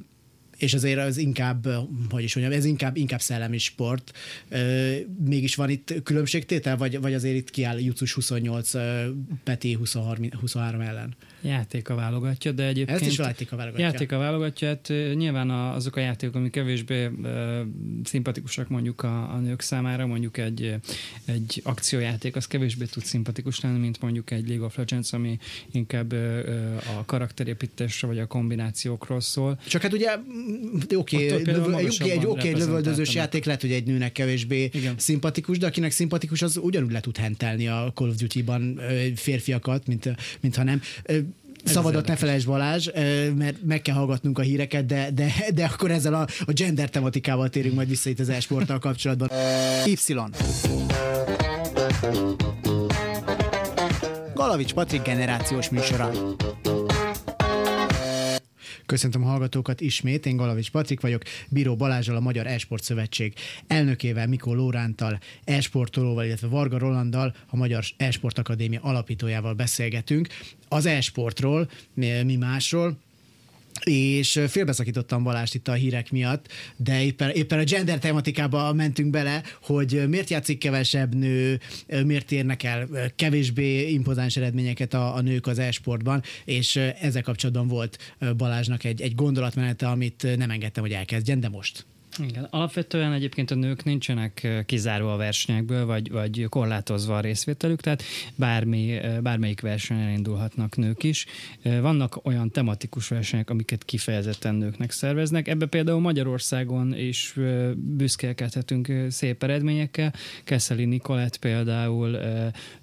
[0.57, 1.67] és azért az inkább,
[2.09, 4.17] hogy is mondjam, ez inkább, inkább szellemi sport.
[5.25, 8.71] Mégis van itt különbségtétel, vagy, vagy azért itt kiáll Jucus 28,
[9.43, 11.15] Peti 23, 23 ellen?
[11.41, 13.01] Játéka válogatja, de egyébként...
[13.01, 13.85] Ezt is játéka válogatja.
[13.85, 17.09] Játéka válogatja, hát nyilván azok a játékok, amik kevésbé
[18.03, 20.75] szimpatikusak mondjuk a, a nők számára, mondjuk egy,
[21.25, 25.37] egy akciójáték, az kevésbé tud szimpatikus lenni, mint mondjuk egy League of Legends, ami
[25.71, 26.11] inkább
[26.97, 29.59] a karakterépítésre vagy a kombinációkról szól.
[29.67, 30.09] Csak hát ugye
[30.95, 31.47] oké, okay, egy,
[32.09, 34.93] egy, okay, egy lövöldözős játék lehet, hogy egy nőnek kevésbé Igen.
[34.97, 38.79] szimpatikus, de akinek szimpatikus, az ugyanúgy le tud hentelni a Call of Duty-ban
[39.15, 40.81] férfiakat, mint, mint ha nem.
[41.63, 42.89] Szabadot ne felejtsd Balázs,
[43.37, 47.49] mert meg kell hallgatnunk a híreket, de, de, de akkor ezzel a, a gender tematikával
[47.49, 49.29] térünk majd vissza itt az esporttal kapcsolatban.
[49.85, 49.95] Y.
[54.33, 56.11] Galavics Patrik generációs műsora.
[58.87, 63.33] Köszöntöm a hallgatókat ismét, én Galavics Patrik vagyok, Bíró Balázsal, a Magyar Esport Szövetség
[63.67, 70.27] elnökével, Mikó Lórántal, esportolóval, illetve Varga Rolanddal, a Magyar Esport Akadémia alapítójával beszélgetünk.
[70.67, 72.97] Az esportról, mi másról,
[73.83, 79.43] és félbeszakítottam Balást itt a hírek miatt, de éppen, éppen a gender tematikába mentünk bele,
[79.61, 81.59] hogy miért játszik kevesebb nő,
[82.05, 88.15] miért érnek el kevésbé impozáns eredményeket a, a nők az e-sportban, és ezzel kapcsolatban volt
[88.37, 91.85] Balázsnak egy, egy gondolatmenete, amit nem engedtem, hogy elkezdjen, de most.
[92.19, 98.03] Igen, alapvetően egyébként a nők nincsenek kizárva a versenyekből, vagy, vagy korlátozva a részvételük, tehát
[98.35, 101.25] bármi, bármelyik versenyen indulhatnak nők is.
[101.63, 105.47] Vannak olyan tematikus versenyek, amiket kifejezetten nőknek szerveznek.
[105.47, 107.35] Ebbe például Magyarországon is
[107.75, 110.13] büszkélkedhetünk szép eredményekkel.
[110.43, 112.17] Keszeli Nikolett például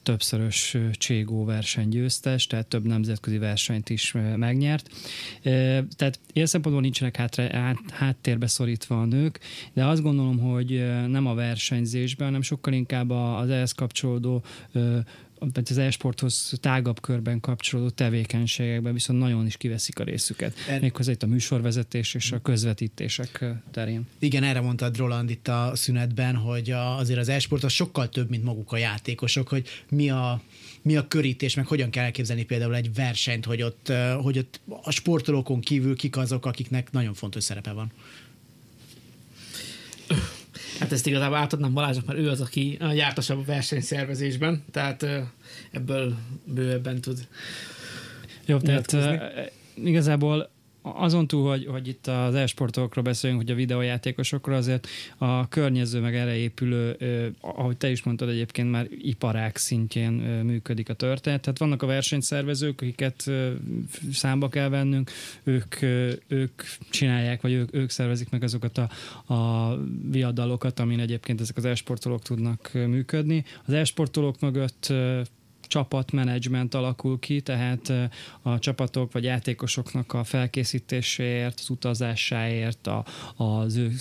[0.03, 4.91] többszörös Cségó versenygyőztes, tehát több nemzetközi versenyt is megnyert.
[5.97, 9.41] Tehát ilyen szempontból nincsenek hátra, háttérbe szorítva a nők,
[9.73, 14.45] de azt gondolom, hogy nem a versenyzésben, hanem sokkal inkább az ehhez kapcsolódó
[15.69, 20.55] az e-sporthoz tágabb körben kapcsolódó tevékenységekben viszont nagyon is kiveszik a részüket.
[20.69, 20.81] Er...
[20.81, 24.07] Méghozzá itt a műsorvezetés és a közvetítések terén.
[24.19, 28.45] Igen, erre mondtad Roland itt a szünetben, hogy azért az e-sport az sokkal több, mint
[28.45, 30.43] maguk a játékosok, hogy mi a
[30.83, 34.91] mi a körítés, meg hogyan kell elképzelni például egy versenyt, hogy ott, hogy ott a
[34.91, 37.93] sportolókon kívül kik azok, akiknek nagyon fontos szerepe van.
[40.79, 45.07] Hát ezt igazából átadnám Balázsnak, mert ő az, aki a jártasabb a versenyszervezésben, tehát
[45.71, 47.29] ebből bővebben tud.
[48.47, 48.97] Jó, tehát
[49.75, 50.51] igazából
[50.87, 56.17] azon túl, hogy, hogy itt az e-sportokról beszélünk, hogy a videójátékosokról, azért a környező meg
[56.17, 56.97] erre épülő,
[57.41, 60.13] ahogy te is mondtad egyébként már iparák szintjén
[60.45, 61.41] működik a történet.
[61.41, 63.31] Tehát vannak a versenyszervezők, akiket
[64.13, 65.11] számba kell vennünk,
[65.43, 65.83] ők,
[66.27, 68.89] ők csinálják, vagy ők, ők szervezik meg azokat a,
[69.35, 69.79] a
[70.11, 73.45] viadalokat, amin egyébként ezek az e-sportolók tudnak működni.
[73.67, 74.93] Az e-sportolók mögött
[75.75, 77.93] csapatmenedzsment alakul ki, tehát
[78.43, 83.05] a csapatok vagy játékosoknak a felkészítéséért, az utazásáért, a,
[83.37, 83.93] az ő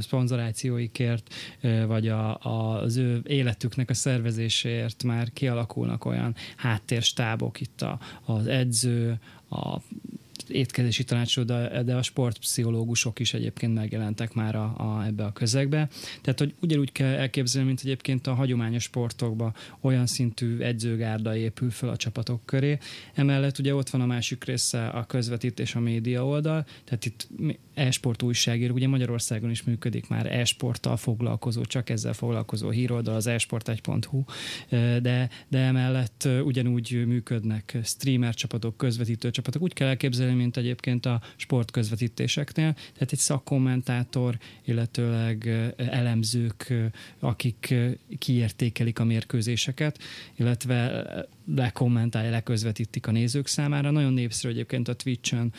[0.00, 1.34] szponzorációikért,
[1.86, 8.46] vagy a, a, az ő életüknek a szervezéséért már kialakulnak olyan háttérstábok, itt a, az
[8.46, 9.18] edző,
[9.50, 9.80] a
[10.54, 15.88] étkezési tanácsadó, de, a sportpszichológusok is egyébként megjelentek már a, a, ebbe a közegbe.
[16.20, 21.88] Tehát, hogy ugyanúgy kell elképzelni, mint egyébként a hagyományos sportokban olyan szintű edzőgárda épül fel
[21.88, 22.78] a csapatok köré.
[23.14, 27.28] Emellett ugye ott van a másik része a közvetítés, a média oldal, tehát itt
[27.74, 34.24] e-sport újságíró, ugye Magyarországon is működik már e-sporttal foglalkozó, csak ezzel foglalkozó híroldal, az esport1.hu,
[35.00, 39.62] de, de emellett ugyanúgy működnek streamer csapatok, közvetítő csapatok.
[39.62, 46.74] Úgy kell elképzelni, mint egyébként a sportközvetítéseknél, tehát egy szakkommentátor, illetőleg elemzők,
[47.18, 47.74] akik
[48.18, 49.98] kiértékelik a mérkőzéseket,
[50.36, 51.04] illetve
[51.54, 53.90] lekommentálja, leközvetítik a nézők számára.
[53.90, 55.52] Nagyon népszerű egyébként a Twitch-en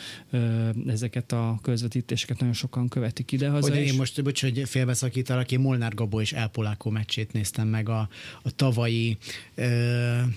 [0.86, 5.94] ezeket a közvetítéseket nagyon sokan követik ide Hogy én most, bocs, hogy félbeszakítalak, én Molnár
[5.94, 8.08] Gabó és Elpolákó meccsét néztem meg a,
[8.42, 9.16] a tavalyi
[9.54, 9.62] ö,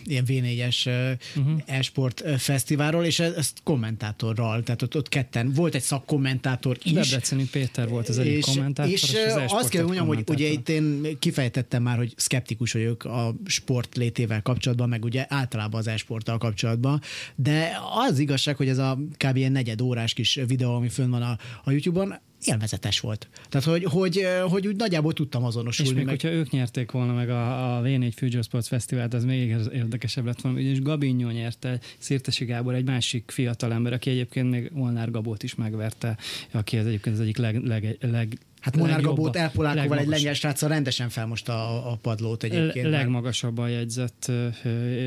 [0.05, 0.89] ilyen V4-es
[1.35, 1.61] uh-huh.
[1.65, 6.91] e-sport fesztiválról, és ezt kommentátorral, tehát ott, ott ketten, volt egy szakkommentátor is.
[6.91, 8.91] Debreceni Péter volt az egyik kommentátor.
[8.91, 13.05] És, és az azt kell mondjam, hogy ugye itt én kifejtettem már, hogy szkeptikus vagyok
[13.05, 17.01] a sport létével kapcsolatban, meg ugye általában az esporttal kapcsolatban,
[17.35, 19.35] de az igazság, hogy ez a kb.
[19.35, 23.27] ilyen negyed órás kis videó, ami fönn van a, a YouTube-on, élvezetes volt.
[23.49, 25.91] Tehát, hogy, hogy, hogy úgy nagyjából tudtam azonosulni.
[25.91, 26.21] És még meg...
[26.21, 30.41] hogyha ők nyerték volna meg a, a V4 Future Sports Fesztivált, az még érdekesebb lett
[30.41, 30.59] volna.
[30.59, 35.55] És Gabinyó nyerte, Szirtesi Gábor egy másik fiatal ember, aki egyébként még Molnár Gabót is
[35.55, 36.17] megverte,
[36.51, 40.69] aki az egyébként az egyik leg, leg, leg Hát Monár Gabót elpolákóval egy lengyel sráccal
[40.69, 42.87] rendesen felmosta a, a padlót egyébként.
[42.87, 44.31] Legmagasabban jegyzett,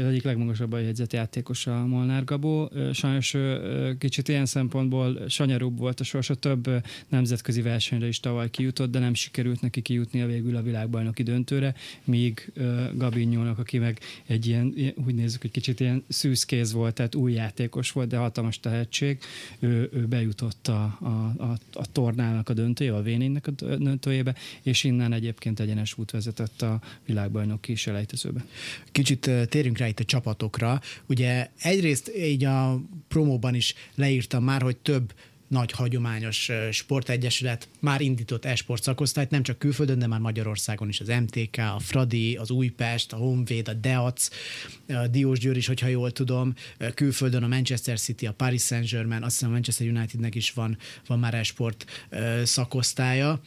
[0.09, 2.71] egyik legmagasabban jegyzett játékos a Molnár Gabó.
[2.93, 3.37] Sajnos
[3.99, 6.71] kicsit ilyen szempontból sanyarúbb volt a sorsa, több
[7.09, 11.75] nemzetközi versenyre is tavaly kijutott, de nem sikerült neki kijutni a végül a világbajnoki döntőre,
[12.05, 12.53] míg
[12.95, 14.75] Gabinyónak, aki meg egy ilyen,
[15.07, 19.19] úgy nézzük, hogy kicsit ilyen szűzkéz volt, tehát új játékos volt, de hatalmas tehetség,
[19.59, 24.85] ő, ő bejutott a, a, a, a tornának a döntője, a Vénénynek a döntőjébe, és
[24.85, 28.45] innen egyébként egyenes út vezetett a világbajnoki selejtezőbe.
[28.93, 30.81] Kicsit térjünk rá itt a csapatokra.
[31.07, 35.15] Ugye egyrészt így a promóban is leírtam már, hogy több
[35.51, 41.09] nagy hagyományos sportegyesület már indított e-sport szakosztályt, nem csak külföldön, de már Magyarországon is az
[41.09, 44.29] MTK, a Fradi, az Újpest, a Honvéd, a Deac,
[44.89, 46.55] a Diós Győr is, hogyha jól tudom,
[46.95, 51.19] külföldön a Manchester City, a Paris Saint-Germain, azt hiszem a Manchester Unitednek is van, van
[51.19, 52.09] már e-sport
[52.45, 53.41] szakosztálya.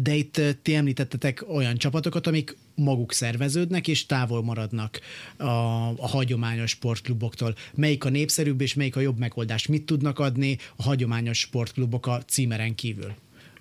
[0.00, 5.00] De itt ti említettetek olyan csapatokat, amik maguk szerveződnek, és távol maradnak
[5.36, 5.44] a,
[5.88, 7.54] a hagyományos sportkluboktól.
[7.74, 9.66] Melyik a népszerűbb, és melyik a jobb megoldás?
[9.66, 13.14] Mit tudnak adni a hagyományos sportklubok a címeren kívül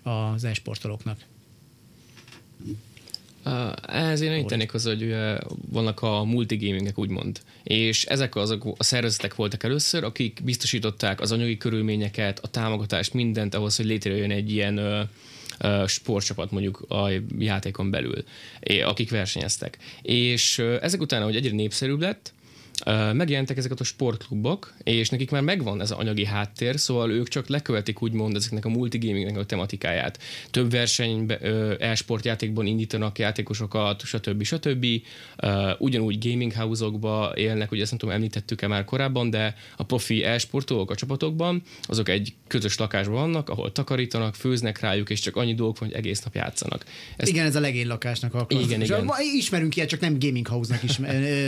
[0.04, 1.20] az esportolóknak?
[3.88, 5.38] Ehhez én tennék hozzá, hogy ugye
[5.70, 11.58] vannak a multigamingek úgymond, és ezek azok a szervezetek voltak először, akik biztosították az anyagi
[11.58, 15.10] körülményeket, a támogatást, mindent ahhoz, hogy létrejön egy ilyen
[15.88, 18.24] sportcsapat mondjuk a játékon belül,
[18.84, 19.78] akik versenyeztek.
[20.02, 22.34] És ezek után, hogy egyre népszerűbb lett,
[23.14, 27.48] megjelentek ezeket a sportklubok, és nekik már megvan ez az anyagi háttér, szóval ők csak
[27.48, 30.20] lekövetik úgymond ezeknek a multigamingnek a tematikáját.
[30.52, 31.38] Több versenyben,
[31.80, 34.44] e-sportjátékban indítanak játékosokat, stb.
[34.44, 34.86] stb.
[35.78, 40.92] Ugyanúgy gaming house-okba élnek, ugye ezt nem tudom, említettük-e már korábban, de a profi e-sportolók
[40.92, 45.80] a csapatokban, azok egy közös lakásban vannak, ahol takarítanak, főznek rájuk, és csak annyi dolgok
[45.80, 46.86] van, hogy egész nap játszanak.
[47.18, 47.30] Ezt...
[47.30, 49.10] Igen, ez a legény lakásnak a Igen, igen.
[49.36, 50.98] Ismerünk ilyet, csak nem gaming house-nak is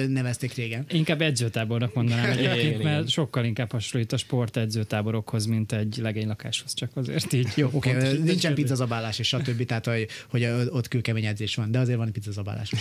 [0.08, 0.86] nevezték régen.
[0.89, 6.90] Inkább edzőtábornak mondanám egyébként, mert sokkal inkább hasonlít a sport edzőtáborokhoz, mint egy legénylakáshoz, csak
[6.94, 7.48] azért így.
[7.56, 9.66] Jó, oké, okay, nincsen pizzazabálás és stb.
[9.66, 12.72] Tehát, hogy, hogy ott kőkemény edzés van, de azért van egy pizzazabálás.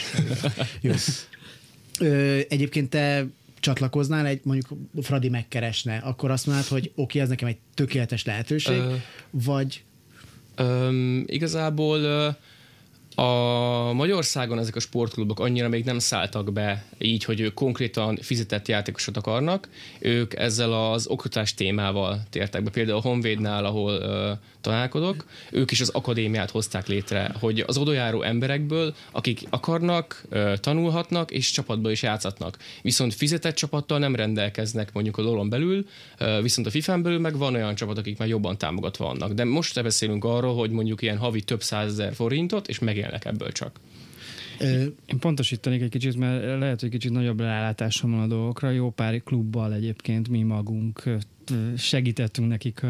[0.80, 0.92] Jó.
[1.98, 3.26] Ö, egyébként te
[3.60, 8.24] csatlakoznál, egy mondjuk Fradi megkeresne, akkor azt mondod, hogy oké, okay, ez nekem egy tökéletes
[8.24, 8.94] lehetőség, Ö,
[9.30, 9.84] vagy
[10.56, 12.28] Öm, igazából ö,
[13.14, 18.68] a Magyarországon ezek a sportklubok annyira még nem szálltak be így, hogy ők konkrétan fizetett
[18.68, 19.68] játékosot akarnak.
[19.98, 22.70] Ők ezzel az oktatás témával tértek be.
[22.70, 28.22] Például a Honvédnál, ahol ö, találkodok, ők is az akadémiát hozták létre, hogy az odajáró
[28.22, 32.58] emberekből, akik akarnak, ö, tanulhatnak, és csapatban is játszhatnak.
[32.82, 35.86] Viszont fizetett csapattal nem rendelkeznek mondjuk a lolon belül,
[36.18, 39.32] ö, viszont a FIFA-n belül meg van olyan csapat, akik már jobban támogatva vannak.
[39.32, 43.80] De most beszélünk arról, hogy mondjuk ilyen havi több százezer forintot, és megélnek ebből csak.
[45.06, 48.70] Én pontosítanék egy kicsit, mert lehet, hogy kicsit nagyobb rálátásom van a dolgokra.
[48.70, 51.02] Jó pár klubbal egyébként mi magunk
[51.76, 52.80] segítettünk nekik,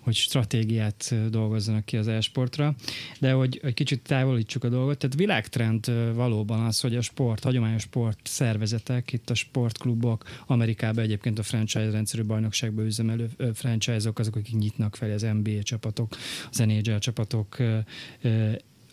[0.00, 2.74] hogy stratégiát dolgozzanak ki az e-sportra,
[3.20, 4.98] de hogy egy kicsit távolítsuk a dolgot.
[4.98, 11.38] Tehát világtrend valóban az, hogy a sport, hagyományos sport szervezetek, itt a sportklubok, Amerikában egyébként
[11.38, 16.16] a franchise rendszerű bajnokságban üzemelő franchise-ok, azok, akik nyitnak fel az NBA csapatok,
[16.50, 17.56] az NHL csapatok,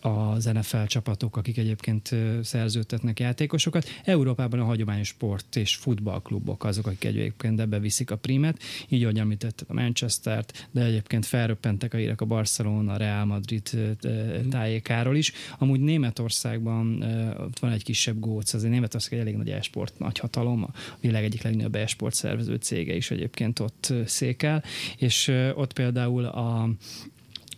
[0.00, 2.10] az NFL csapatok, akik egyébként
[2.42, 3.88] szerződtetnek játékosokat.
[4.04, 9.18] Európában a hagyományos sport és futballklubok azok, akik egyébként ebbe viszik a primet, így ahogy
[9.18, 13.68] említetted a Manchester-t, de egyébként felröppentek a hírek a Barcelona, a Real Madrid
[14.00, 15.32] ö, tájékáról is.
[15.58, 17.02] Amúgy Németországban
[17.38, 21.42] ott van egy kisebb góc, azért Németország egy elég nagy e-sport nagyhatalom, a világ egyik
[21.42, 24.62] legnagyobb e-sport szervező cége is egyébként ott székel,
[24.96, 26.70] és ott például a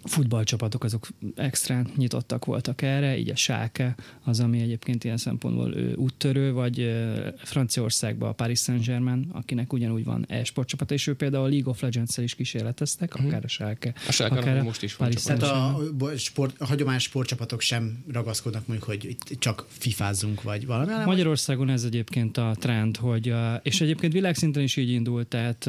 [0.04, 5.94] futballcsapatok azok extra nyitottak voltak erre, így a Sáke az, ami egyébként ilyen szempontból ő,
[5.94, 6.92] úttörő, vagy
[7.38, 11.80] Franciaországban a Paris Saint-Germain, akinek ugyanúgy van e-sport csapata, és ő például a League of
[11.80, 15.42] Legends-el is kísérleteztek, akár a Sáke, A Schalke akár a most is van Paris tehát
[15.42, 15.78] a,
[16.16, 21.68] sport, a hagyományos sportcsapatok sem ragaszkodnak mondjuk, hogy itt csak fifázzunk, vagy valami, hanem Magyarországon
[21.68, 25.66] ez egyébként a trend, hogy, a- és egyébként világszinten is így indult, tehát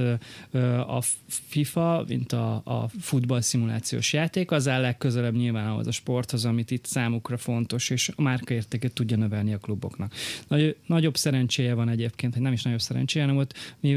[0.87, 6.45] a FIFA, mint a, a futball szimulációs játék, az áll legközelebb nyilván ahhoz a sporthoz,
[6.45, 10.13] amit itt számukra fontos, és a márkaértéket tudja növelni a kluboknak.
[10.47, 13.53] Nagy, nagyobb szerencséje van egyébként, hogy nem is nagyobb szerencséje, hanem ott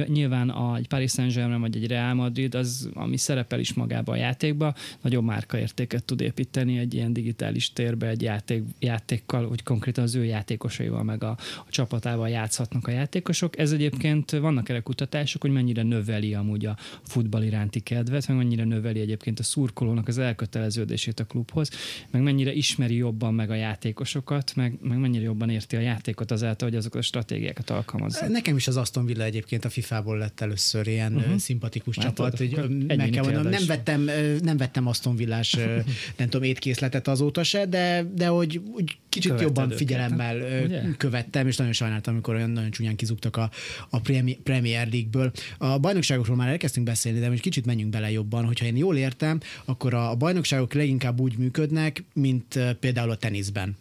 [0.06, 4.16] nyilván- a, egy Paris Saint-Germain vagy egy Real Madrid, az, ami szerepel is magába a
[4.16, 10.14] játékba, nagyobb márkaértéket tud építeni egy ilyen digitális térbe, egy játék, játékkal, hogy konkrétan az
[10.14, 13.58] ő játékosaival meg a, a csapatával játszhatnak a játékosok.
[13.58, 18.64] Ez egyébként vannak erre kutatások, hogy mennyire növeli amúgy a futball iránti kedvet, meg mennyire
[18.64, 21.70] növeli egyébként a szurkolónak az elköteleződését a klubhoz,
[22.10, 26.68] meg mennyire ismeri jobban meg a játékosokat, meg, meg mennyire jobban érti a játékot azáltal,
[26.68, 28.28] hogy azokat a stratégiákat alkalmazza.
[28.28, 31.36] Nekem is az Aston Villa egyébként a FIFA-ból lett először ilyen uh-huh.
[31.36, 32.38] szimpatikus Látod, csapat.
[32.38, 34.10] Hogy, meg kell mondanom, nem vettem,
[34.42, 35.56] nem vettem Aston Villás,
[36.18, 40.82] nem tudom, étkészletet azóta se, de, de hogy úgy kicsit Követted jobban őket, figyelemmel ugye?
[40.96, 43.50] követtem, és nagyon sajnáltam, amikor olyan nagyon csúnyán kizugtak a,
[43.90, 45.32] a Premi- Premier League-ből.
[45.58, 48.44] A bajnokságokról már elkezdtünk beszélni, de most kicsit menjünk bele jobban.
[48.44, 53.76] Hogyha én jól értem, akkor a, bajnokságok leginkább úgy működnek, mint például a teniszben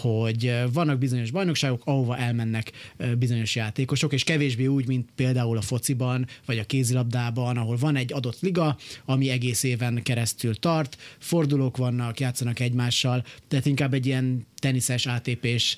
[0.00, 2.72] hogy vannak bizonyos bajnokságok, ahova elmennek
[3.18, 8.12] bizonyos játékosok, és kevésbé úgy, mint például a fociban, vagy a kézilabdában, ahol van egy
[8.12, 14.46] adott liga, ami egész éven keresztül tart, fordulók vannak, játszanak egymással, tehát inkább egy ilyen
[14.56, 15.76] teniszes, ATP-s,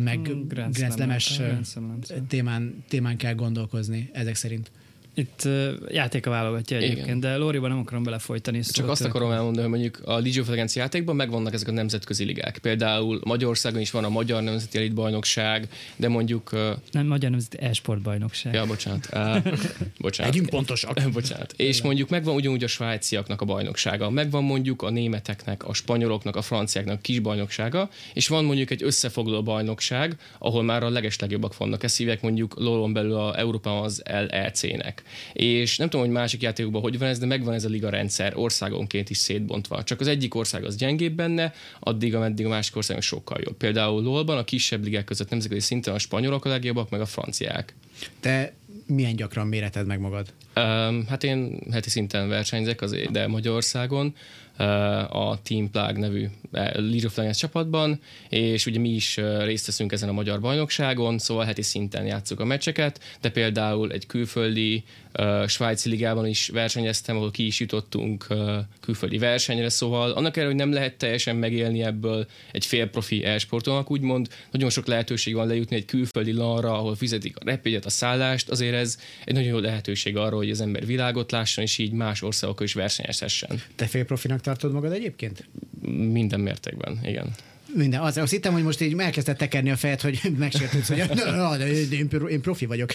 [0.00, 0.46] meg Mm,
[0.96, 1.08] nem
[2.02, 2.14] szó.
[2.28, 4.70] témán, témán kell gondolkozni ezek szerint.
[5.14, 7.20] Itt uh, játéka válogatja egyébként, Igen.
[7.20, 8.60] de Lóriban nem akarom belefolytani.
[8.60, 11.68] Csak szóval azt tök- akarom elmondani, hogy mondjuk a League of Legends játékban megvannak ezek
[11.68, 12.58] a nemzetközi ligák.
[12.58, 16.50] Például Magyarországon is van a Magyar Nemzeti Elit Bajnokság, de mondjuk...
[16.90, 18.54] Nem, Magyar Nemzeti E-sport bajnokság.
[18.54, 19.08] Ja, bocsánat.
[19.12, 19.52] Uh,
[19.98, 20.32] bocsánat.
[20.32, 21.02] Legyünk pontosak.
[21.12, 21.54] Bocsánat.
[21.56, 26.42] És mondjuk megvan ugyanúgy a svájciaknak a bajnoksága, megvan mondjuk a németeknek, a spanyoloknak, a
[26.42, 31.82] franciáknak a kis bajnoksága, és van mondjuk egy összefoglaló bajnokság, ahol már a legeslegjobbak vannak.
[31.82, 35.02] Ezt hívják mondjuk lolon belül a Európában az LEC-nek.
[35.32, 38.36] És nem tudom, hogy másik játékokban hogy van ez, de megvan ez a liga rendszer
[38.36, 39.82] országonként is szétbontva.
[39.82, 43.56] Csak az egyik ország az gyengébb benne, addig, ameddig a másik ország sokkal jobb.
[43.56, 47.74] Például LOL-ban a kisebb ligák között nemzetközi szinten a spanyolok a legjobbak, meg a franciák.
[48.20, 48.52] Te
[48.86, 50.32] milyen gyakran méreted meg magad?
[50.56, 54.14] Um, hát én heti szinten versenyzek azért, de Magyarországon
[55.10, 56.30] a Team Plug nevű uh,
[56.74, 61.18] League of Legends csapatban, és ugye mi is uh, részt veszünk ezen a magyar bajnokságon,
[61.18, 64.84] szóval heti szinten játszuk a meccseket, de például egy külföldi
[65.18, 70.46] uh, svájci ligában is versenyeztem, ahol ki is jutottunk uh, külföldi versenyre, szóval annak ellenére,
[70.46, 75.46] hogy nem lehet teljesen megélni ebből egy fél profi e-sportolnak, úgymond nagyon sok lehetőség van
[75.46, 79.58] lejutni egy külföldi lanra, ahol fizetik a repjegyet, a szállást, azért ez egy nagyon jó
[79.58, 83.62] lehetőség arra, hogy az ember világot lásson, és így más országokkal is versenyezhessen.
[83.74, 85.48] Te félprofinak tartod magad egyébként?
[86.10, 87.34] Minden mértékben, igen.
[87.74, 88.00] Minden.
[88.00, 91.56] Az, azt hittem, hogy most így elkezdett tekerni a fejed, hogy megsértődsz, hogy na, na,
[91.56, 92.90] de én, én profi vagyok.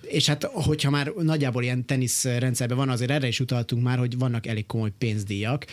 [0.00, 4.18] És hát, hogyha már nagyjából ilyen tenisz rendszerben van, azért erre is utaltunk már, hogy
[4.18, 5.66] vannak elég komoly pénzdíjak,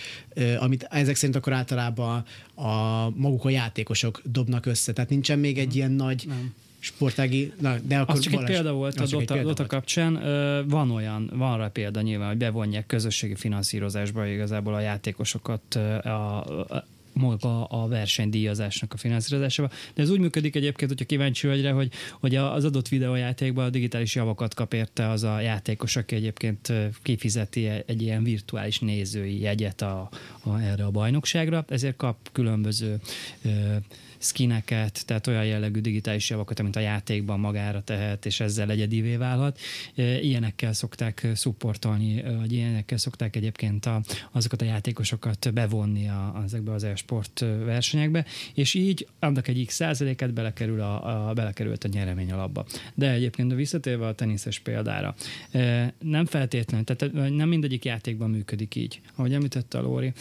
[0.60, 2.24] amit ezek szerint akkor általában
[2.56, 4.94] a maguk a játékosok dobnak össze.
[4.94, 8.56] Tehát nincsen még egy ilyen nagy nem sportági, na, de akkor Az csak Balázs, egy
[8.56, 9.68] példa volt a Dota, példa Dota volt.
[9.68, 10.14] kapcsán.
[10.68, 16.38] Van olyan, van rá példa nyilván, hogy bevonják közösségi finanszírozásba igazából a játékosokat a,
[16.70, 19.70] a maga a versenydíjazásnak a finanszírozásába.
[19.94, 23.70] De ez úgy működik egyébként, hogyha kíváncsi vagy rá, hogy, hogy az adott videójátékban a
[23.70, 29.82] digitális javakat kap érte az a játékos, aki egyébként kifizeti egy ilyen virtuális nézői jegyet
[29.82, 30.10] a,
[30.44, 33.00] a, erre a bajnokságra, ezért kap különböző
[34.22, 39.60] skineket, tehát olyan jellegű digitális javakat, amit a játékban magára tehet, és ezzel egyedivé válhat.
[39.96, 44.02] Ilyenekkel szokták szupportolni, vagy ilyenekkel szokták egyébként a,
[44.32, 50.34] azokat a játékosokat bevonni a, ezekbe az e-sport versenyekbe, és így annak egy x százaléket
[50.34, 52.66] belekerül a, a, belekerült a nyeremény alapba.
[52.94, 55.16] De egyébként visszatérve a teniszes példára,
[56.00, 59.02] nem feltétlenül, tehát nem mindegyik játékban működik így.
[59.16, 60.12] Ahogy említette a Lóri,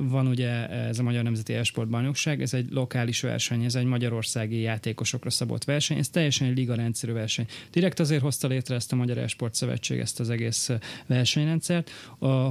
[0.00, 4.60] van ugye ez a Magyar Nemzeti e Bajnokság, ez egy lokális verseny, ez egy magyarországi
[4.60, 7.46] játékosokra szabott verseny, ez teljesen egy liga rendszerű verseny.
[7.70, 10.70] Direkt azért hozta létre ezt a Magyar Esport Szövetség, ezt az egész
[11.06, 11.90] versenyrendszert,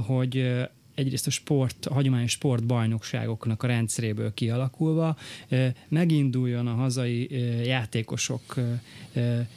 [0.06, 0.50] hogy
[0.98, 5.16] egyrészt a sport, a hagyományos sportbajnokságoknak a rendszeréből kialakulva
[5.88, 7.28] meginduljon a hazai
[7.64, 8.54] játékosok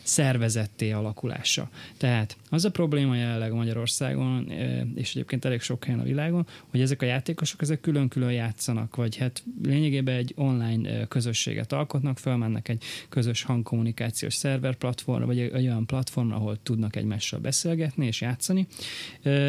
[0.04, 1.70] szervezetté alakulása.
[1.98, 4.52] Tehát az a probléma jelenleg Magyarországon,
[4.96, 9.16] és egyébként elég sok helyen a világon, hogy ezek a játékosok ezek külön-külön játszanak, vagy
[9.16, 15.86] hát lényegében egy online közösséget alkotnak, felmennek egy közös hangkommunikációs szerver platformra, vagy egy olyan
[15.86, 18.68] platformra, ahol tudnak egymással beszélgetni és játszani,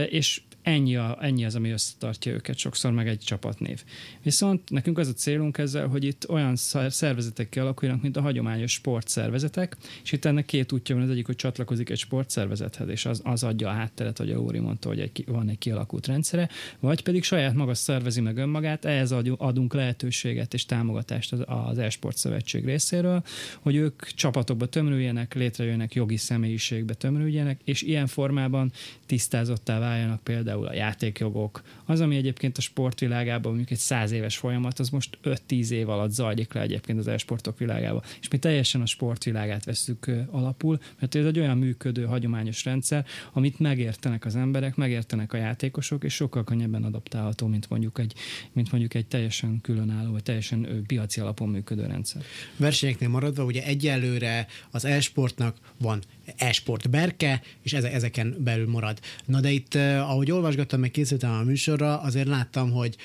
[0.09, 3.83] és ennyi, a, ennyi az, ami összetartja őket sokszor, meg egy csapatnév.
[4.23, 6.57] Viszont nekünk az a célunk ezzel, hogy itt olyan
[6.89, 11.37] szervezetek kialakuljanak, mint a hagyományos sportszervezetek, és itt ennek két útja van, az egyik, hogy
[11.37, 15.25] csatlakozik egy sportszervezethez, és az, az adja a hátteret, hogy a Óri mondta, hogy egy,
[15.27, 16.49] van egy kialakult rendszere,
[16.81, 22.17] vagy pedig saját maga szervezi meg önmagát, ehhez adunk lehetőséget és támogatást az, az e-sport
[22.17, 23.23] szövetség részéről,
[23.61, 28.73] hogy ők csapatokba tömörüljenek, létrejönnek jogi személyiségbe tömörüljenek, és ilyen formában
[29.07, 34.36] tisztázottá váljanak például például a játékjogok, az, ami egyébként a sportvilágában mondjuk egy száz éves
[34.36, 38.03] folyamat, az most 5-10 év alatt zajlik le egyébként az e-sportok világába.
[38.20, 43.59] És mi teljesen a sportvilágát veszük alapul, mert ez egy olyan működő, hagyományos rendszer, amit
[43.59, 48.14] megértenek az emberek, megértenek a játékosok, és sokkal könnyebben adaptálható, mint mondjuk egy,
[48.53, 52.22] mint mondjuk egy teljesen különálló, vagy teljesen piaci alapon működő rendszer.
[52.57, 56.03] Versenyeknél maradva, ugye egyelőre az e-sportnak van
[56.37, 58.99] e-sport berke, és ezeken belül marad.
[59.25, 62.97] Na de itt, ahogy olvasgattam, meg készültem a műsorra, azért láttam, hogy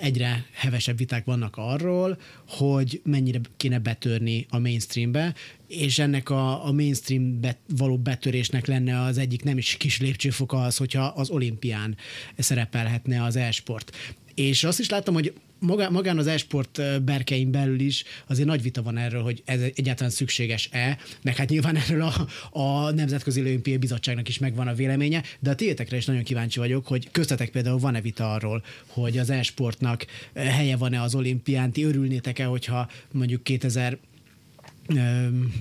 [0.00, 5.34] egyre hevesebb viták vannak arról, hogy mennyire kéne betörni a mainstreambe,
[5.66, 10.62] és ennek a, a mainstream bet, való betörésnek lenne az egyik nem is kis lépcsőfoka
[10.62, 11.96] az, hogyha az olimpián
[12.38, 13.96] szerepelhetne az e-sport.
[14.40, 18.82] És azt is láttam, hogy maga, magán az esport berkein belül is azért nagy vita
[18.82, 22.26] van erről, hogy ez egyáltalán szükséges-e, meg hát nyilván erről a,
[22.60, 26.86] a Nemzetközi Olimpiai Bizottságnak is megvan a véleménye, de a tiétekre is nagyon kíváncsi vagyok,
[26.86, 32.44] hogy köztetek például van-e vita arról, hogy az esportnak helye van-e az olimpián, ti örülnétek-e,
[32.44, 33.98] hogyha mondjuk 2000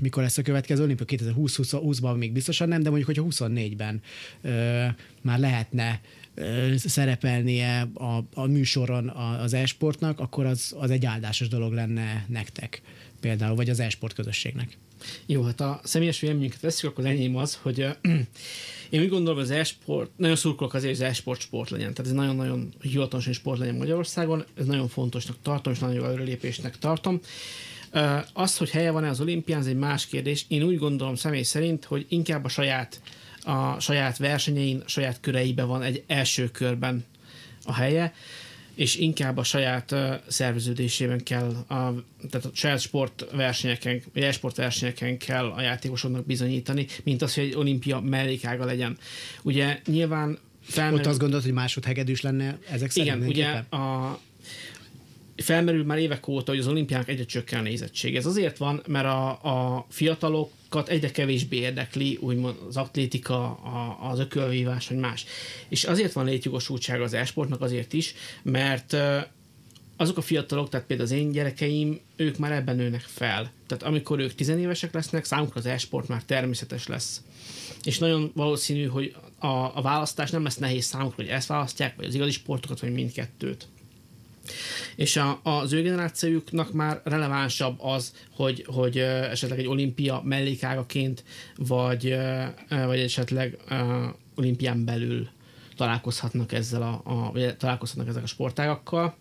[0.02, 1.06] mikor lesz a következő olimpia?
[1.10, 4.02] 2020-ban még biztosan nem, de mondjuk, hogyha 24-ben
[5.22, 6.02] már lehetne
[6.78, 12.82] szerepelnie a, a műsoron az e-sportnak, akkor az, az egy áldásos dolog lenne nektek
[13.20, 14.78] például, vagy az e-sport közösségnek.
[15.26, 17.80] Jó, hát a személyes véleményünket veszük, akkor enyém az, hogy
[18.90, 21.94] én úgy gondolom, az e-sport, nagyon szurkolok azért, hogy az e-sport sport legyen.
[21.94, 26.78] Tehát ez nagyon-nagyon hivatalosan sport legyen Magyarországon, ez nagyon fontosnak tartom, és nagyon jó előrelépésnek
[26.78, 27.20] tartom.
[28.34, 30.46] Az, hogy helye van-e az olimpián, ez egy más kérdés.
[30.48, 33.02] Én úgy gondolom személy szerint, hogy inkább a saját
[33.44, 37.06] a saját versenyein, a saját köreibe van egy első körben
[37.64, 38.14] a helye,
[38.76, 41.94] és inkább a saját uh, szerveződésében kell, a,
[42.30, 47.56] tehát a saját sportversenyeken, vagy e-sport versenyeken kell a játékosoknak bizonyítani, mint az, hogy egy
[47.56, 48.98] olimpia mellékága legyen.
[49.42, 51.00] Ugye nyilván felmerül...
[51.00, 53.16] Ott azt gondolod, hogy másodhegedűs lenne ezek szerint?
[53.16, 54.20] Igen, ugye a,
[55.42, 58.16] felmerül már évek óta, hogy az olimpiának egyre csökken a nézettség.
[58.16, 64.20] Ez azért van, mert a, a fiatalokat egyre kevésbé érdekli, úgymond az atlétika, a, az
[64.20, 65.26] ökölvívás, vagy más.
[65.70, 68.14] És azért van létjogosultsága az esportnak azért is,
[68.44, 68.96] mert
[69.98, 73.52] azok a fiatalok, tehát például az én gyerekeim, ők már ebben nőnek fel.
[73.68, 77.22] Tehát amikor ők tizenévesek lesznek, számukra az esport már természetes lesz.
[77.84, 82.06] És nagyon valószínű, hogy a, a választás nem lesz nehéz számukra, hogy ezt választják, vagy
[82.06, 83.68] az igazi sportokat, vagy mindkettőt.
[84.96, 91.24] És a, az ő generációjuknak már relevánsabb az, hogy, hogy esetleg egy olimpia mellékágaként,
[91.58, 92.16] vagy,
[92.70, 93.58] vagy esetleg
[94.36, 95.30] olimpián belül
[95.76, 99.16] találkozhatnak ezzel a, a találkozhatnak ezek a sportágakkal.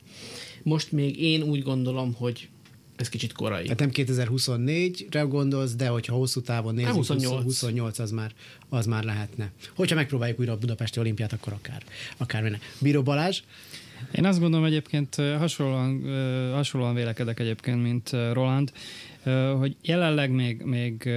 [0.62, 2.48] Most még én úgy gondolom, hogy
[2.96, 3.62] ez kicsit korai.
[3.62, 7.42] Tehát nem 2024-re gondolsz, de hogyha hosszú távon nézzük, 28.
[7.42, 8.32] 28 az már,
[8.68, 9.50] az már lehetne.
[9.74, 11.82] Hogyha megpróbáljuk újra a Budapesti olimpiát, akkor akár,
[12.16, 12.58] akár menne.
[12.78, 13.42] Bíró Balázs?
[14.12, 16.02] Én azt gondolom egyébként hasonlóan,
[16.52, 18.72] hasonlóan vélekedek egyébként, mint Roland,
[19.58, 21.08] hogy jelenleg még, még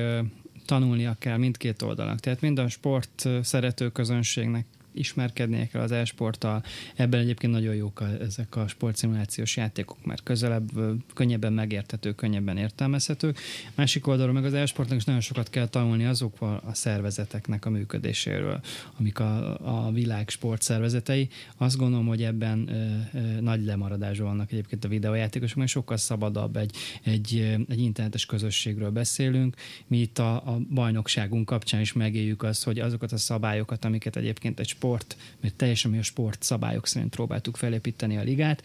[0.65, 2.19] tanulnia kell mindkét oldalnak.
[2.19, 6.63] Tehát mind a sport szerető közönségnek ismerkednie kell az e-sporttal.
[6.95, 10.69] Ebben egyébként nagyon jók a, ezek a sportszimulációs játékok, mert közelebb,
[11.13, 13.33] könnyebben megérthető, könnyebben értelmezhető.
[13.75, 18.61] Másik oldalról meg az e-sportnak is nagyon sokat kell tanulni azokval a szervezeteknek a működéséről,
[18.99, 21.29] amik a, a világ sportszervezetei.
[21.57, 26.57] Azt gondolom, hogy ebben ö, ö, nagy lemaradás vannak egyébként a videójátékosok, mert sokkal szabadabb
[26.57, 29.55] egy, egy, egy internetes közösségről beszélünk.
[29.87, 34.59] Mi itt a, a bajnokságunk kapcsán is megéljük azt, hogy azokat a szabályokat, amiket egyébként
[34.59, 38.63] egy sport, mert teljesen mi a sport szabályok szerint próbáltuk felépíteni a ligát,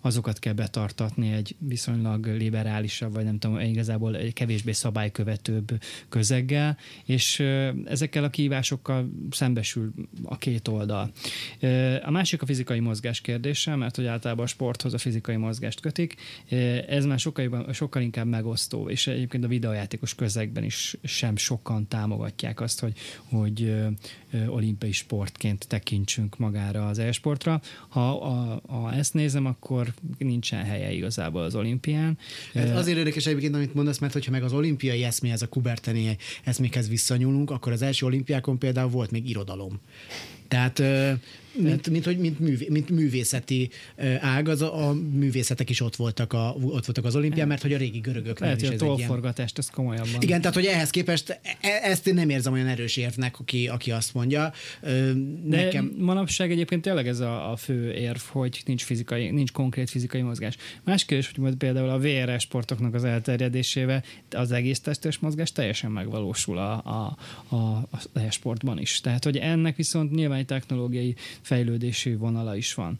[0.00, 7.40] azokat kell betartatni egy viszonylag liberálisabb, vagy nem tudom, igazából egy kevésbé szabálykövetőbb közeggel, és
[7.84, 11.12] ezekkel a kihívásokkal szembesül a két oldal.
[12.04, 16.14] A másik a fizikai mozgás kérdése, mert hogy általában a sporthoz a fizikai mozgást kötik.
[16.88, 22.60] Ez már sokkal, sokkal inkább megosztó, és egyébként a videójátékos közegben is sem sokan támogatják
[22.60, 22.92] azt, hogy,
[23.30, 23.74] hogy
[24.46, 27.60] olimpiai sportként tekintsünk magára az e-sportra.
[27.88, 32.18] Ha, ha, ha ezt nézem, akkor nincsen helye igazából az olimpián.
[32.52, 36.16] Ez azért érdekes egyébként, amit mondasz, mert hogyha meg az olimpiai eszmé, ez a kuberteni
[36.44, 39.80] eszmékhez visszanyúlunk, akkor az első olimpiákon például volt még irodalom.
[40.48, 40.82] Tehát
[41.56, 43.70] mint, mint, hogy mint, művé, mint művészeti
[44.20, 47.72] ág, az a, a művészetek is ott voltak, a, ott voltak az olimpián, mert hogy
[47.72, 50.20] a régi görögök Lehet, is hogy a tollforgatást, ez komolyabban.
[50.20, 53.90] Igen, tehát hogy ehhez képest e- ezt én nem érzem olyan erős érvnek, aki, aki
[53.90, 54.52] azt mondja.
[54.80, 54.94] De
[55.44, 55.94] Nekem...
[55.98, 60.56] manapság egyébként tényleg ez a, a fő érv, hogy nincs, fizikai, nincs konkrét fizikai mozgás.
[60.84, 65.90] Más kérdés, hogy majd például a VR sportoknak az elterjedésével az egész testes mozgás teljesen
[65.90, 67.16] megvalósul a, a,
[67.54, 69.00] a, a e-sportban is.
[69.00, 71.14] Tehát, hogy ennek viszont nyilván egy technológiai
[71.44, 72.98] fejlődési vonala is van.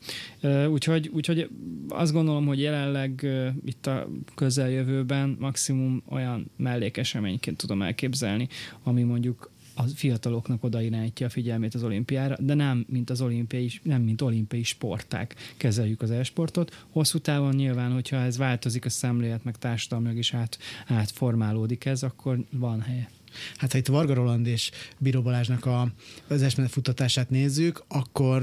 [0.68, 1.48] Úgyhogy, úgyhogy
[1.88, 3.26] azt gondolom, hogy jelenleg
[3.64, 8.48] itt a közeljövőben maximum olyan mellékeseményként tudom elképzelni,
[8.82, 13.70] ami mondjuk a fiataloknak oda irányítja a figyelmét az olimpiára, de nem mint az olimpiai,
[13.82, 16.84] nem mint olimpiai sporták kezeljük az e-sportot.
[16.90, 22.44] Hosszú távon nyilván, hogyha ez változik a szemlélet, meg társadalmilag is át, átformálódik ez, akkor
[22.50, 23.10] van helye.
[23.56, 25.88] Hát ha itt Varga Roland és Bíró Balázsnak a,
[26.28, 28.42] az esmenet futtatását nézzük, akkor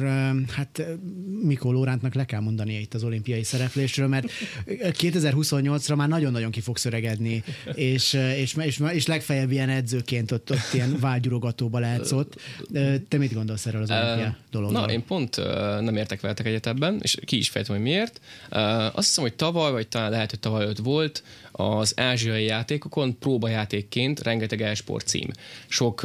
[0.50, 0.86] hát
[1.42, 4.28] Mikó Lórántnak le kell mondania itt az olimpiai szereplésről, mert
[4.66, 10.74] 2028-ra már nagyon-nagyon ki fog szöregedni, és, és, és, és legfeljebb ilyen edzőként ott, ott
[10.74, 12.40] ilyen vágyurogatóba lehetsz ott.
[13.08, 14.82] Te mit gondolsz erről az olimpia dologról?
[14.82, 15.36] Na, én pont
[15.82, 18.22] nem értek veletek egyet ebben, és ki is fejtem, hogy miért.
[18.94, 24.24] Azt hiszem, hogy tavaly, vagy talán lehet, hogy tavaly előtt volt, az ázsiai játékokon próbajátékként
[24.24, 25.30] rengeteg e-sport cím.
[25.68, 26.02] Sok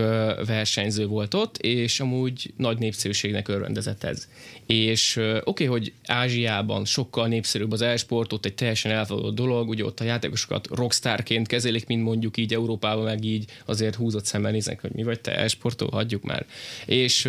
[0.46, 4.28] versenyző volt ott, és amúgy nagy népszerűségnek örvendezett ez.
[4.66, 9.84] És oké, okay, hogy Ázsiában sokkal népszerűbb az e-sport, ott egy teljesen elfogadott dolog, ugye
[9.84, 14.80] ott a játékosokat rockstarként kezelik, mint mondjuk így Európában, meg így azért húzott szemmel néznek,
[14.80, 16.46] hogy mi vagy te e-sportol, hagyjuk már.
[16.86, 17.28] És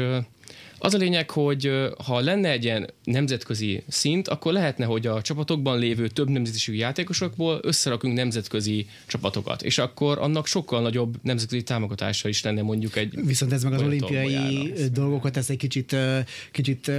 [0.80, 1.72] az a lényeg, hogy
[2.06, 7.60] ha lenne egy ilyen nemzetközi szint, akkor lehetne, hogy a csapatokban lévő több nemzetiségű játékosokból
[7.64, 13.26] összerakunk nemzetközi csapatokat, és akkor annak sokkal nagyobb nemzetközi támogatása is lenne mondjuk egy...
[13.26, 15.96] Viszont ez meg az olimpiai dolgokat ezt egy kicsit,
[16.52, 16.92] kicsit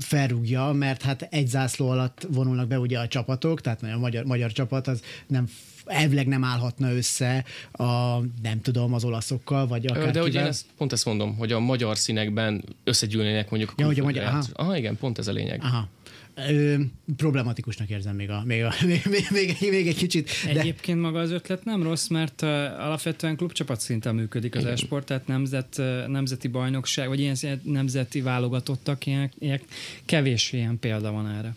[0.00, 4.52] felrúgja, mert hát egy zászló alatt vonulnak be ugye a csapatok, tehát a magyar, magyar
[4.52, 5.48] csapat az nem
[5.84, 10.92] elvileg nem állhatna össze a, nem tudom, az olaszokkal, vagy akár De ugye ezt, pont
[10.92, 14.42] ezt mondom, hogy a magyar színekben összegyűlnének mondjuk ja, hogy a magyar, aha.
[14.52, 14.76] aha.
[14.76, 15.60] igen, pont ez a lényeg.
[15.62, 15.88] Aha.
[16.34, 16.74] Ö,
[17.16, 20.30] problematikusnak érzem még, a, még, a, még, még, még, még egy kicsit.
[20.44, 20.60] De...
[20.60, 22.48] Egyébként maga az ötlet nem rossz, mert uh,
[22.84, 29.06] alapvetően klubcsapat szinten működik az esport, tehát nemzet, uh, nemzeti bajnokság, vagy ilyen nemzeti válogatottak,
[29.06, 29.60] ilyen, ilyen
[30.04, 31.54] kevés ilyen példa van erre.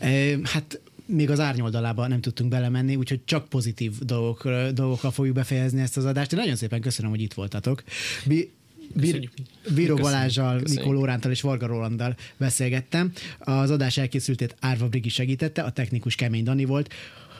[0.00, 5.80] Ö, hát még az árnyoldalába nem tudtunk belemenni, úgyhogy csak pozitív dolgok, dolgokkal fogjuk befejezni
[5.80, 6.32] ezt az adást.
[6.32, 7.82] Én nagyon szépen köszönöm, hogy itt voltatok.
[8.26, 8.52] Bi-
[8.94, 9.30] Bir,
[9.74, 13.12] Bíró Balázsjal, Mikó Lórántal és Varga Rolanddal beszélgettem.
[13.38, 16.94] Az adás elkészültét Árva Brigi segítette, a technikus Kemény Dani volt.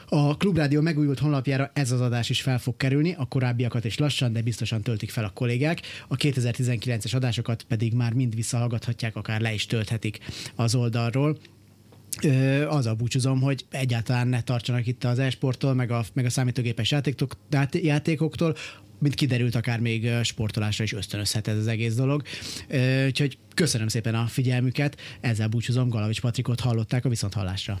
[0.09, 4.33] A Klubrádió megújult honlapjára ez az adás is fel fog kerülni, a korábbiakat is lassan,
[4.33, 5.81] de biztosan töltik fel a kollégák.
[6.07, 10.19] A 2019-es adásokat pedig már mind visszahallgathatják, akár le is tölthetik
[10.55, 11.37] az oldalról.
[12.67, 17.37] Azzal búcsúzom, hogy egyáltalán ne tartsanak itt az esporttól, meg a, meg a számítógépes játékok,
[17.71, 18.55] játékoktól,
[18.99, 22.23] mint kiderült, akár még sportolásra is ösztönözhet ez az egész dolog.
[23.05, 27.79] Úgyhogy köszönöm szépen a figyelmüket, ezzel búcsúzom, Galavics Patrikot hallották a Viszonthallásra.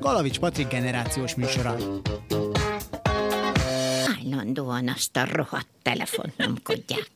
[0.00, 1.76] Galavics Patrik generációs műsora.
[4.18, 7.09] Állandóan azt a rohadt telefont nyomkodják.